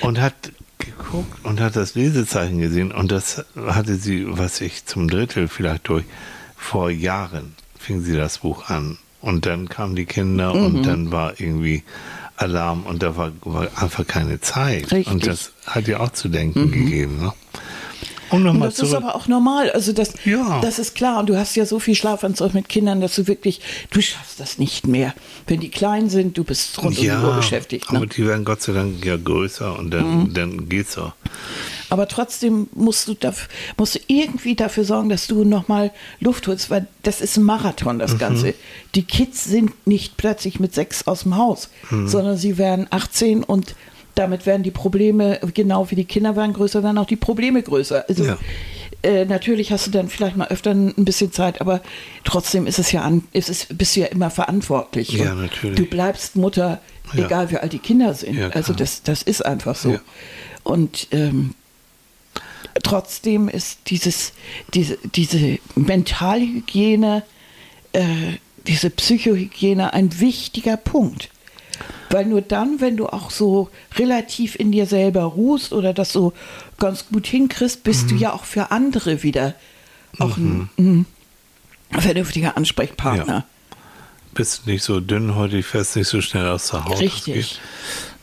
[0.00, 0.34] und hat
[0.78, 5.88] geguckt und hat das Lesezeichen gesehen und das hatte sie, was ich zum Drittel vielleicht
[5.88, 6.04] durch,
[6.56, 10.64] vor Jahren fing sie das Buch an und dann kamen die Kinder Mhm.
[10.64, 11.82] und dann war irgendwie
[12.40, 15.06] Alarm und da war, war einfach keine Zeit Richtig.
[15.06, 15.12] Mhm.
[15.12, 17.20] und das hat ihr auch zu denken gegeben.
[17.20, 17.32] Ne?
[18.30, 19.72] Um und das ist aber auch normal.
[19.72, 20.60] Also das, Ja.
[20.62, 21.18] das ist klar.
[21.18, 23.60] Und du hast ja so viel Schlafanzug mit Kindern, dass du wirklich,
[23.90, 25.14] du schaffst das nicht mehr.
[25.48, 27.86] Wenn die klein sind, du bist rund um die Uhr beschäftigt.
[27.90, 28.06] aber Ne?
[28.06, 30.34] die werden Gott sei Dank ja größer und dann, Mhm.
[30.34, 31.12] dann geht's auch.
[31.90, 36.70] Aber trotzdem musst du, daf- musst du irgendwie dafür sorgen, dass du nochmal Luft holst,
[36.70, 38.54] weil das ist ein Marathon, das Ganze.
[38.94, 41.68] Die Kids sind nicht plötzlich mit sechs aus dem Haus,
[42.06, 43.74] sondern sie werden 18 und
[44.14, 48.04] damit werden die Probleme, genau wie die Kinder werden größer, werden auch die Probleme größer.
[48.08, 48.38] Also, Ja.
[49.02, 51.80] äh, natürlich hast du dann vielleicht mal öfter ein bisschen Zeit, aber
[52.24, 55.10] trotzdem ist es ja an, ist es, bist du ja immer verantwortlich.
[55.12, 55.76] Ja, natürlich.
[55.76, 56.80] Du bleibst Mutter,
[57.14, 57.24] Ja.
[57.26, 58.36] egal wie alt die Kinder sind.
[58.36, 59.92] Ja, also das, das ist einfach so.
[59.92, 60.00] Ja.
[60.64, 61.54] Und ähm,
[62.82, 64.32] trotzdem ist dieses,
[64.74, 67.22] diese, diese Mentalhygiene,
[67.92, 68.04] äh,
[68.66, 71.30] diese Psychohygiene ein wichtiger Punkt.
[72.10, 76.32] Weil nur dann, wenn du auch so relativ in dir selber ruhst oder das so
[76.78, 78.08] ganz gut hinkriegst, bist Mhm.
[78.08, 79.54] du ja auch für andere wieder
[80.18, 81.06] auch ein, ein
[82.00, 83.26] vernünftiger Ansprechpartner.
[83.32, 83.44] Ja.
[84.34, 87.00] Bist nicht so dünnhäutig, fährst nicht so schnell aus der Haut.
[87.00, 87.60] Richtig.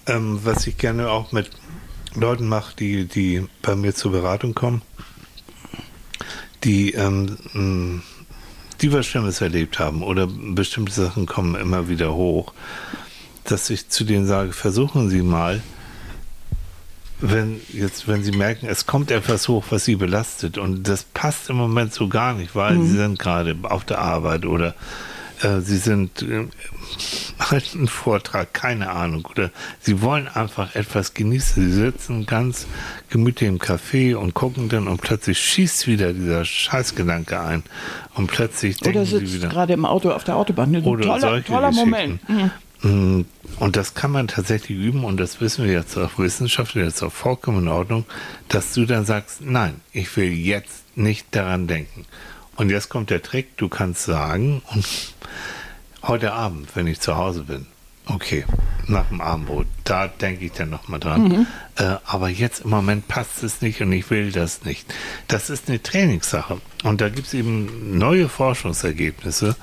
[0.06, 1.50] Ähm, was ich gerne auch mit
[2.20, 4.82] Leuten mache, die, die bei mir zur Beratung kommen,
[6.64, 8.02] die, ähm, mh,
[8.82, 12.54] die was Schlimmes erlebt haben oder bestimmte Sachen kommen immer wieder hoch,
[13.44, 15.62] dass ich zu denen sage, versuchen Sie mal,
[17.20, 21.50] wenn jetzt, wenn Sie merken, es kommt etwas hoch, was Sie belastet und das passt
[21.50, 24.76] im Moment so gar nicht, weil Sie sind gerade auf der Arbeit oder
[25.42, 26.46] äh, sie sind äh,
[27.40, 31.64] halten einen Vortrag, keine Ahnung, oder sie wollen einfach etwas genießen.
[31.64, 32.66] Sie sitzen ganz
[33.10, 37.64] gemütlich im Café und gucken dann und plötzlich schießt wieder dieser Scheißgedanke ein
[38.16, 39.50] und plötzlich denken Oder sie sitzt wieder.
[39.50, 40.76] gerade im Auto auf der Autobahn.
[40.76, 41.72] Ein Oder toller, solche toller.
[41.72, 42.30] Moment.
[42.30, 42.52] Mhm.
[42.82, 43.26] Mm,
[43.60, 47.04] Und das kann man tatsächlich üben und das wissen wir jetzt auch wissenschaftlich, das ist
[47.04, 48.06] auch vollkommen in Ordnung,
[48.50, 52.06] dass du dann sagst, nein, ich will jetzt nicht daran denken.
[52.58, 54.62] Und jetzt kommt der Trick, du kannst sagen,
[56.04, 57.68] heute Abend, wenn ich zu Hause bin,
[58.08, 58.46] okay,
[58.88, 61.46] nach dem Abendbrot, da denke ich dann nochmal dran.
[61.76, 64.92] Äh, aber jetzt im Moment passt es nicht und ich will das nicht.
[65.28, 66.60] Das ist eine Trainingssache.
[66.84, 69.56] Und da gibt es eben neue Forschungsergebnisse,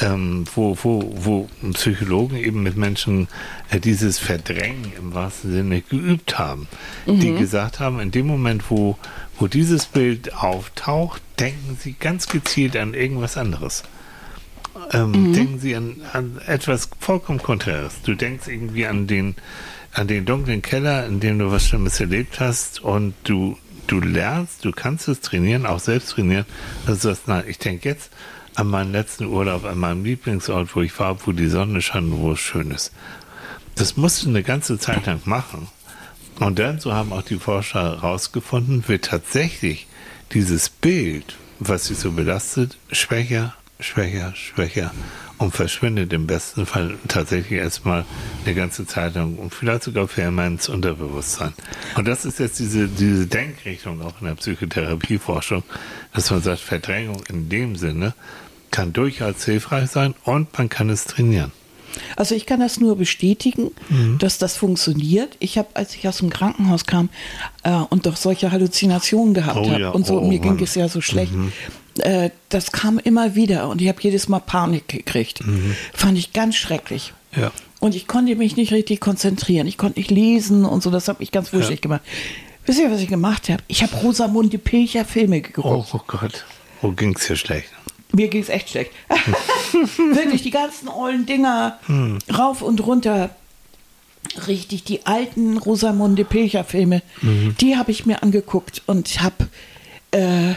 [0.00, 3.28] ähm, wo, wo, wo Psychologen eben mit Menschen
[3.70, 6.66] äh, dieses Verdrängen im wahrsten Sinne geübt haben.
[7.06, 8.96] Die gesagt haben, in dem Moment, wo,
[9.42, 13.82] wo dieses Bild auftaucht, denken sie ganz gezielt an irgendwas anderes
[14.92, 17.94] ähm, denken Sie an, an etwas vollkommen Konträres.
[18.04, 19.34] Du denkst irgendwie an den,
[19.92, 24.64] an den dunklen Keller, in dem du was Schlimmes erlebt hast und du, du lernst,
[24.64, 26.46] du kannst es trainieren, auch selbst trainieren,
[26.86, 28.10] du sagst, nein, ich denke jetzt
[28.54, 32.32] an meinen letzten Urlaub, an meinem Lieblingsort, wo ich war, wo die Sonne scheint wo
[32.32, 32.92] es schön ist.
[33.74, 35.68] Das musst du eine ganze Zeit lang machen.
[36.38, 39.86] Und dann, so haben auch die Forscher herausgefunden, wird tatsächlich
[40.32, 44.92] dieses Bild, was sie so belastet, schwächer, schwächer, schwächer
[45.38, 48.04] und verschwindet im besten Fall tatsächlich erstmal
[48.44, 51.52] eine ganze Zeit lang und vielleicht sogar für immer ins Unterbewusstsein.
[51.96, 55.62] Und das ist jetzt diese, diese Denkrichtung auch in der Psychotherapieforschung,
[56.14, 58.14] dass man sagt, Verdrängung in dem Sinne
[58.70, 61.52] kann durchaus hilfreich sein und man kann es trainieren.
[62.16, 64.18] Also ich kann das nur bestätigen, Mhm.
[64.18, 65.36] dass das funktioniert.
[65.40, 67.08] Ich habe, als ich aus dem Krankenhaus kam
[67.64, 70.56] äh, und doch solche Halluzinationen gehabt Oh habe ja, und so, oh mir ging Mann.
[70.58, 70.62] Mhm.
[70.64, 71.32] es ja so schlecht.
[71.98, 75.40] Äh, das kam immer wieder und ich habe jedes Mal Panik gekriegt.
[75.92, 77.12] Fand ich ganz schrecklich.
[77.36, 77.42] Mhm.
[77.42, 77.52] Ja.
[77.80, 79.66] Und ich konnte mich nicht richtig konzentrieren.
[79.66, 80.90] Ich konnte nicht lesen und so.
[80.90, 82.02] Das hat mich ganz wuschig gemacht.
[82.64, 83.60] Wisst ihr, was ich gemacht habe?
[83.66, 85.88] Ich habe Rosamunde Pilcher Filme Oh, geguckt.
[85.94, 86.44] oh Gott,
[86.80, 87.68] wo ging es hier schlecht?
[88.12, 88.90] Mir ging es echt schlecht.
[90.12, 91.78] Wirklich, die ganzen ollen Dinger
[92.32, 93.30] rauf und runter.
[94.46, 97.02] Richtig, die alten Rosamunde Pilcher Filme,
[97.60, 99.48] die habe ich mir angeguckt und habe
[100.12, 100.54] äh,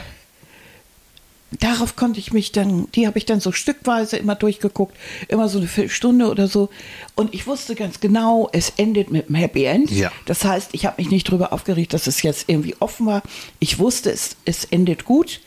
[1.59, 4.95] darauf konnte ich mich dann, die habe ich dann so stückweise immer durchgeguckt,
[5.27, 6.69] immer so eine Viertelstunde oder so.
[7.15, 9.91] Und ich wusste ganz genau, es endet mit einem Happy End.
[9.91, 10.11] Ja.
[10.25, 13.23] Das heißt, ich habe mich nicht darüber aufgeregt, dass es jetzt irgendwie offen war.
[13.59, 15.41] Ich wusste, es, es endet gut.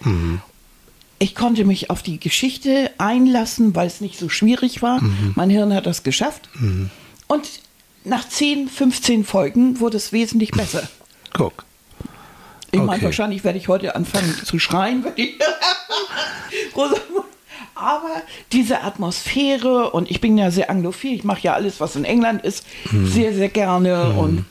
[1.18, 5.00] Ich konnte mich auf die Geschichte einlassen, weil es nicht so schwierig war.
[5.34, 6.48] Mein Hirn hat das geschafft.
[7.26, 7.48] Und
[8.04, 10.88] nach 10, 15 Folgen wurde es wesentlich besser.
[11.34, 11.64] Guck.
[12.70, 13.04] Ich meine, Okay.
[13.06, 15.04] wahrscheinlich werde ich heute anfangen zu schreien.
[17.74, 22.04] Aber diese Atmosphäre und ich bin ja sehr anglophil, ich mache ja alles, was in
[22.04, 23.06] England ist, Mhm.
[23.06, 24.44] sehr, sehr gerne und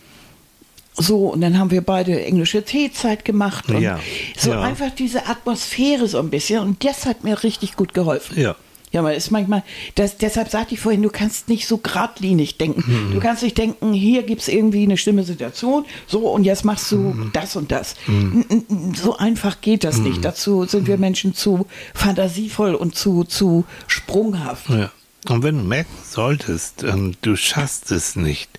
[0.96, 1.28] so.
[1.28, 4.00] Und dann haben wir beide englische Teezeit gemacht und Ja,
[4.48, 4.62] so ja.
[4.62, 8.40] einfach diese Atmosphäre so ein bisschen und das hat mir richtig gut geholfen.
[8.40, 8.56] Ja.
[8.94, 9.64] Ja, weil es manchmal,
[9.96, 12.84] das, deshalb sagte ich vorhin, du kannst nicht so geradlinig denken.
[13.10, 13.14] Mhm.
[13.14, 16.90] Du kannst nicht denken, hier gibt es irgendwie eine schlimme Situation, so und jetzt machst
[16.94, 17.30] du Mhm.
[17.34, 17.96] das und das.
[18.08, 20.24] N- So einfach geht das nicht.
[20.24, 24.70] Dazu sind wir Menschen zu fantasievoll und zu, zu sprunghaft.
[24.70, 24.90] Ja.
[25.28, 26.86] Und wenn du merken solltest,
[27.22, 28.50] du schaffst es nicht,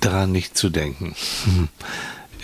[0.00, 1.14] daran nicht zu denken.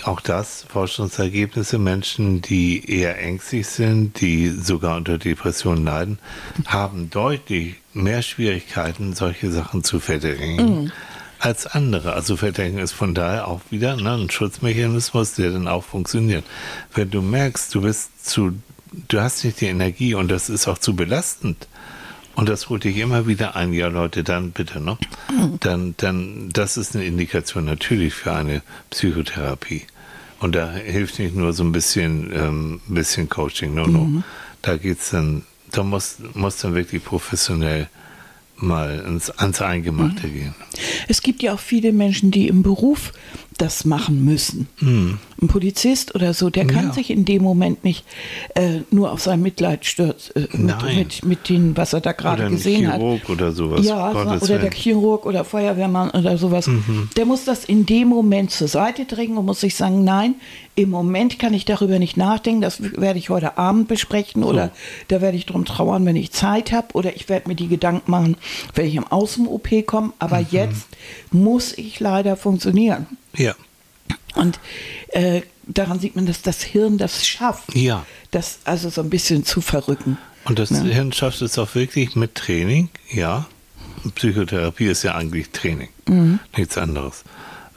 [0.08, 6.18] Auch das, Forschungsergebnisse, Menschen, die eher ängstlich sind, die sogar unter Depressionen leiden,
[6.64, 10.92] haben deutlich mehr Schwierigkeiten, solche Sachen zu verdrängen.
[11.40, 12.14] Als andere.
[12.14, 16.44] Also verdrängen ist von daher auch wieder ne, ein Schutzmechanismus, der dann auch funktioniert.
[16.94, 18.54] Wenn du merkst, du bist zu,
[19.08, 21.68] du hast nicht die Energie und das ist auch zu belastend,
[22.34, 24.96] und das holt dich immer wieder ein, ja Leute, dann bitte, ne?
[25.58, 29.82] Dann, dann, das ist eine Indikation natürlich für eine Psychotherapie.
[30.40, 34.22] Und da hilft nicht nur so ein bisschen, ähm, bisschen Coaching, no, no.
[34.62, 37.88] Da geht's dann, da muss, muss dann wirklich professionell
[38.56, 40.54] mal ins, ans Eingemachte gehen.
[41.06, 43.12] Es gibt ja auch viele Menschen, die im Beruf
[43.58, 44.68] das machen müssen.
[44.80, 46.86] Ein Polizist oder so, der kann.
[46.86, 46.92] Ja.
[46.92, 48.04] sich in dem Moment nicht
[48.54, 52.48] äh, nur auf sein Mitleid stürzen, äh, mit, mit, mit dem, was er da gerade
[52.48, 53.00] gesehen hat.
[53.00, 53.84] Chirurg oder sowas.
[53.84, 54.72] Ja, Gottes oder der Willen.
[54.72, 56.66] Chirurg oder Feuerwehrmann oder sowas.
[56.68, 57.10] Mhm.
[57.16, 60.36] Der muss das in dem Moment zur Seite drängen und muss sich sagen, nein,
[60.74, 64.70] im Moment kann ich darüber nicht nachdenken, das werde ich heute Abend besprechen oder
[65.08, 68.08] da werde ich drum trauern, wenn ich Zeit habe oder ich werde mir die Gedanken
[68.10, 68.36] machen,
[68.74, 70.46] wenn ich im Außen-OP komme, aber Mhm.
[70.52, 70.86] jetzt
[71.32, 73.06] muss ich leider funktionieren.
[73.36, 73.54] Ja.
[74.34, 74.58] Und
[75.08, 78.04] äh, daran sieht man, dass das Hirn das schafft, Ja.
[78.30, 80.18] das also so ein bisschen zu verrücken.
[80.44, 83.46] Und das Hirn schafft es auch wirklich mit Training, ja.
[84.14, 85.88] Psychotherapie ist ja eigentlich Training,
[86.56, 87.24] nichts anderes.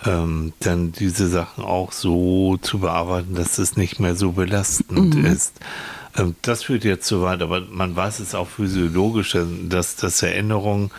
[0.05, 5.53] Ähm, dann diese Sachen auch so zu bearbeiten, dass es nicht mehr so belastend ist.
[6.17, 9.35] Ähm, das führt jetzt zu weit, aber man weiß es auch physiologisch,
[9.67, 10.91] dass, dass Erinnerungen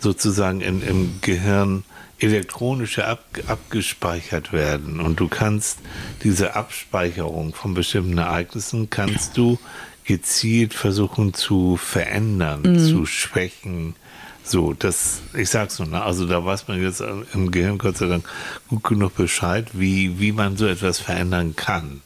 [0.00, 1.84] sozusagen in, im Gehirn
[2.20, 5.78] elektronische ab, abgespeichert werden und du kannst
[6.22, 9.58] diese Abspeicherung von bestimmten Ereignissen kannst du
[10.04, 13.94] gezielt versuchen zu verändern, zu schwächen.
[14.42, 16.02] So, das, ich sag's nur, ne?
[16.02, 17.02] also da weiß man jetzt
[17.34, 18.26] im Gehirn Gott sei Dank
[18.68, 22.00] gut genug Bescheid, wie, wie man so etwas verändern kann.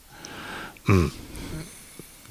[0.85, 1.11] Hm.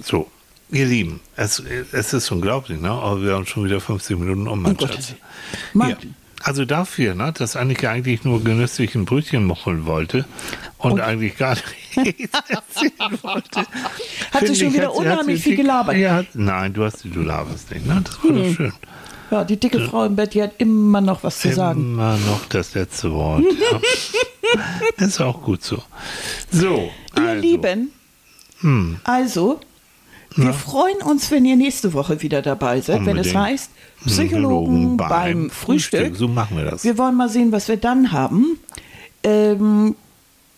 [0.05, 0.31] So,
[0.71, 1.61] ihr Lieben, es,
[1.93, 2.91] es ist unglaublich, ne?
[2.91, 4.87] aber wir haben schon wieder 50 Minuten um, mein Oh.
[4.87, 5.15] Schatz.
[5.75, 5.97] Ja.
[6.43, 10.25] Also dafür, ne, dass Annika eigentlich nur genüsslich ein Brötchen machen wollte
[10.79, 11.57] und, Und- eigentlich gar
[11.97, 13.61] nichts erzählen wollte.
[14.33, 15.97] Hat sie schon wieder hat unheimlich hat viel gelabert.
[15.97, 18.03] Ja, nein, du hast du laberst nicht, ne?
[18.05, 18.37] Das war Hm.
[18.49, 18.73] doch schön.
[19.31, 21.81] Ja, die dicke Frau im Bett, die hat immer noch was zu sagen.
[21.95, 23.43] Immer noch das letzte Wort.
[23.43, 23.81] Ja.
[25.07, 25.83] ist auch gut so.
[26.51, 27.91] So, Ihr also, Lieben,
[28.61, 29.01] Hm.
[29.05, 29.59] also,
[30.37, 33.37] wir freuen uns, wenn ihr nächste Woche wieder dabei seid, wenn es Unbedingt.
[33.37, 33.71] heißt
[34.07, 36.17] Psychologen beim, Frühstück.
[36.17, 36.85] So machen wir das.
[36.85, 38.59] Wir wollen mal sehen, was wir dann haben.
[39.25, 39.95] Ähm,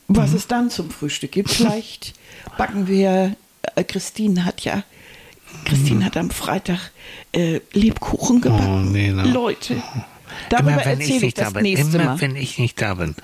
[0.09, 0.37] was Mhm.
[0.37, 1.51] es dann zum Frühstück gibt.
[1.51, 2.15] Vielleicht
[2.59, 3.37] backen wir.
[3.77, 4.83] Äh, Christine hat ja.
[5.67, 6.91] Christine hat am Freitag
[7.33, 8.83] äh, Lebkuchen gebacken.
[8.83, 8.89] Mhm.
[8.89, 9.23] Oh, nee, ne?
[9.25, 9.77] Leute,
[10.51, 12.21] darüber erzähle ich das da bin, nächste immer Mal.
[12.21, 13.15] wenn ich nicht da bin,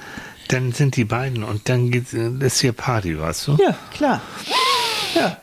[0.49, 3.57] dann sind die beiden und dann geht, ist hier Party, weißt du?
[3.61, 4.21] Ja, klar.
[5.15, 5.37] Ja.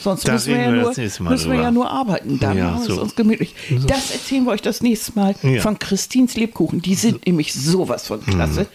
[0.00, 2.38] Sonst Da müssen wir, ja wir nur, müssen wir ja nur arbeiten.
[2.40, 3.02] Dann Ja, machen wir es so.
[3.02, 3.54] uns gemütlich.
[3.86, 5.60] Das erzählen wir euch das nächste Mal Ja.
[5.60, 6.80] von Christines Lebkuchen.
[6.80, 8.66] Die sind nämlich sowas von klasse.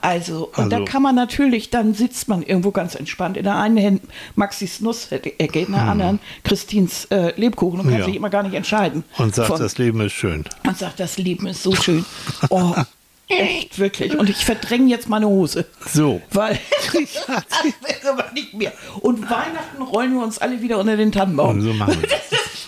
[0.00, 3.36] Also, und da Also- kann man natürlich, dann sitzt man irgendwo ganz entspannt.
[3.36, 4.02] In der einen Hand
[4.34, 9.04] Maxis Nussecke, in der anderen Christines äh, Lebkuchen und kann sich immer gar nicht entscheiden.
[9.18, 10.44] Und sagt, Von- das Leben ist schön.
[10.66, 12.04] und sagt, das Leben ist so schön.
[12.50, 12.74] Oh,
[13.28, 14.16] echt, wirklich.
[14.18, 15.66] Und ich verdränge jetzt meine Hose.
[15.86, 16.20] So.
[16.32, 16.58] Weil
[16.92, 18.72] das ist aber nicht mehr.
[19.00, 21.50] Und Weihnachten rollen wir uns alle wieder unter den Tannenbaum.
[21.56, 22.08] Und so machen wir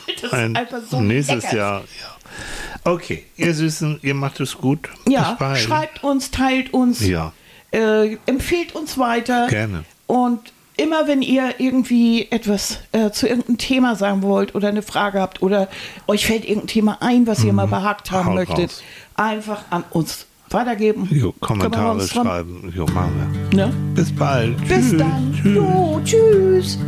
[0.07, 1.57] Das ist, das Ein, ist einfach so nächstes lecker.
[1.57, 2.91] Jahr, ja.
[2.93, 4.89] Okay, ihr Süßen, ihr macht es gut.
[5.09, 7.33] Ja, schreibt uns, teilt uns, Ja.
[7.73, 9.49] äh, empfehlt uns weiter.
[9.49, 9.85] Gerne.
[10.07, 15.21] Und immer wenn ihr irgendwie etwas äh, zu irgendeinem Thema sagen wollt oder eine Frage
[15.21, 15.69] habt oder
[16.07, 18.39] euch fällt irgendein Thema ein, was ihr mal behagt haben Mhm.
[18.41, 18.83] Haut möchtet, raus.
[19.17, 21.09] einfach an uns weitergeben.
[21.11, 22.73] Jo, Kommentare schreiben.
[22.75, 23.13] Jo, machen
[23.51, 23.67] wir.
[23.67, 23.73] Ne?
[23.95, 24.57] Bis bald.
[24.69, 24.97] Bis Tschüss.
[24.99, 25.41] dann.
[25.45, 26.79] Jo, tschüss.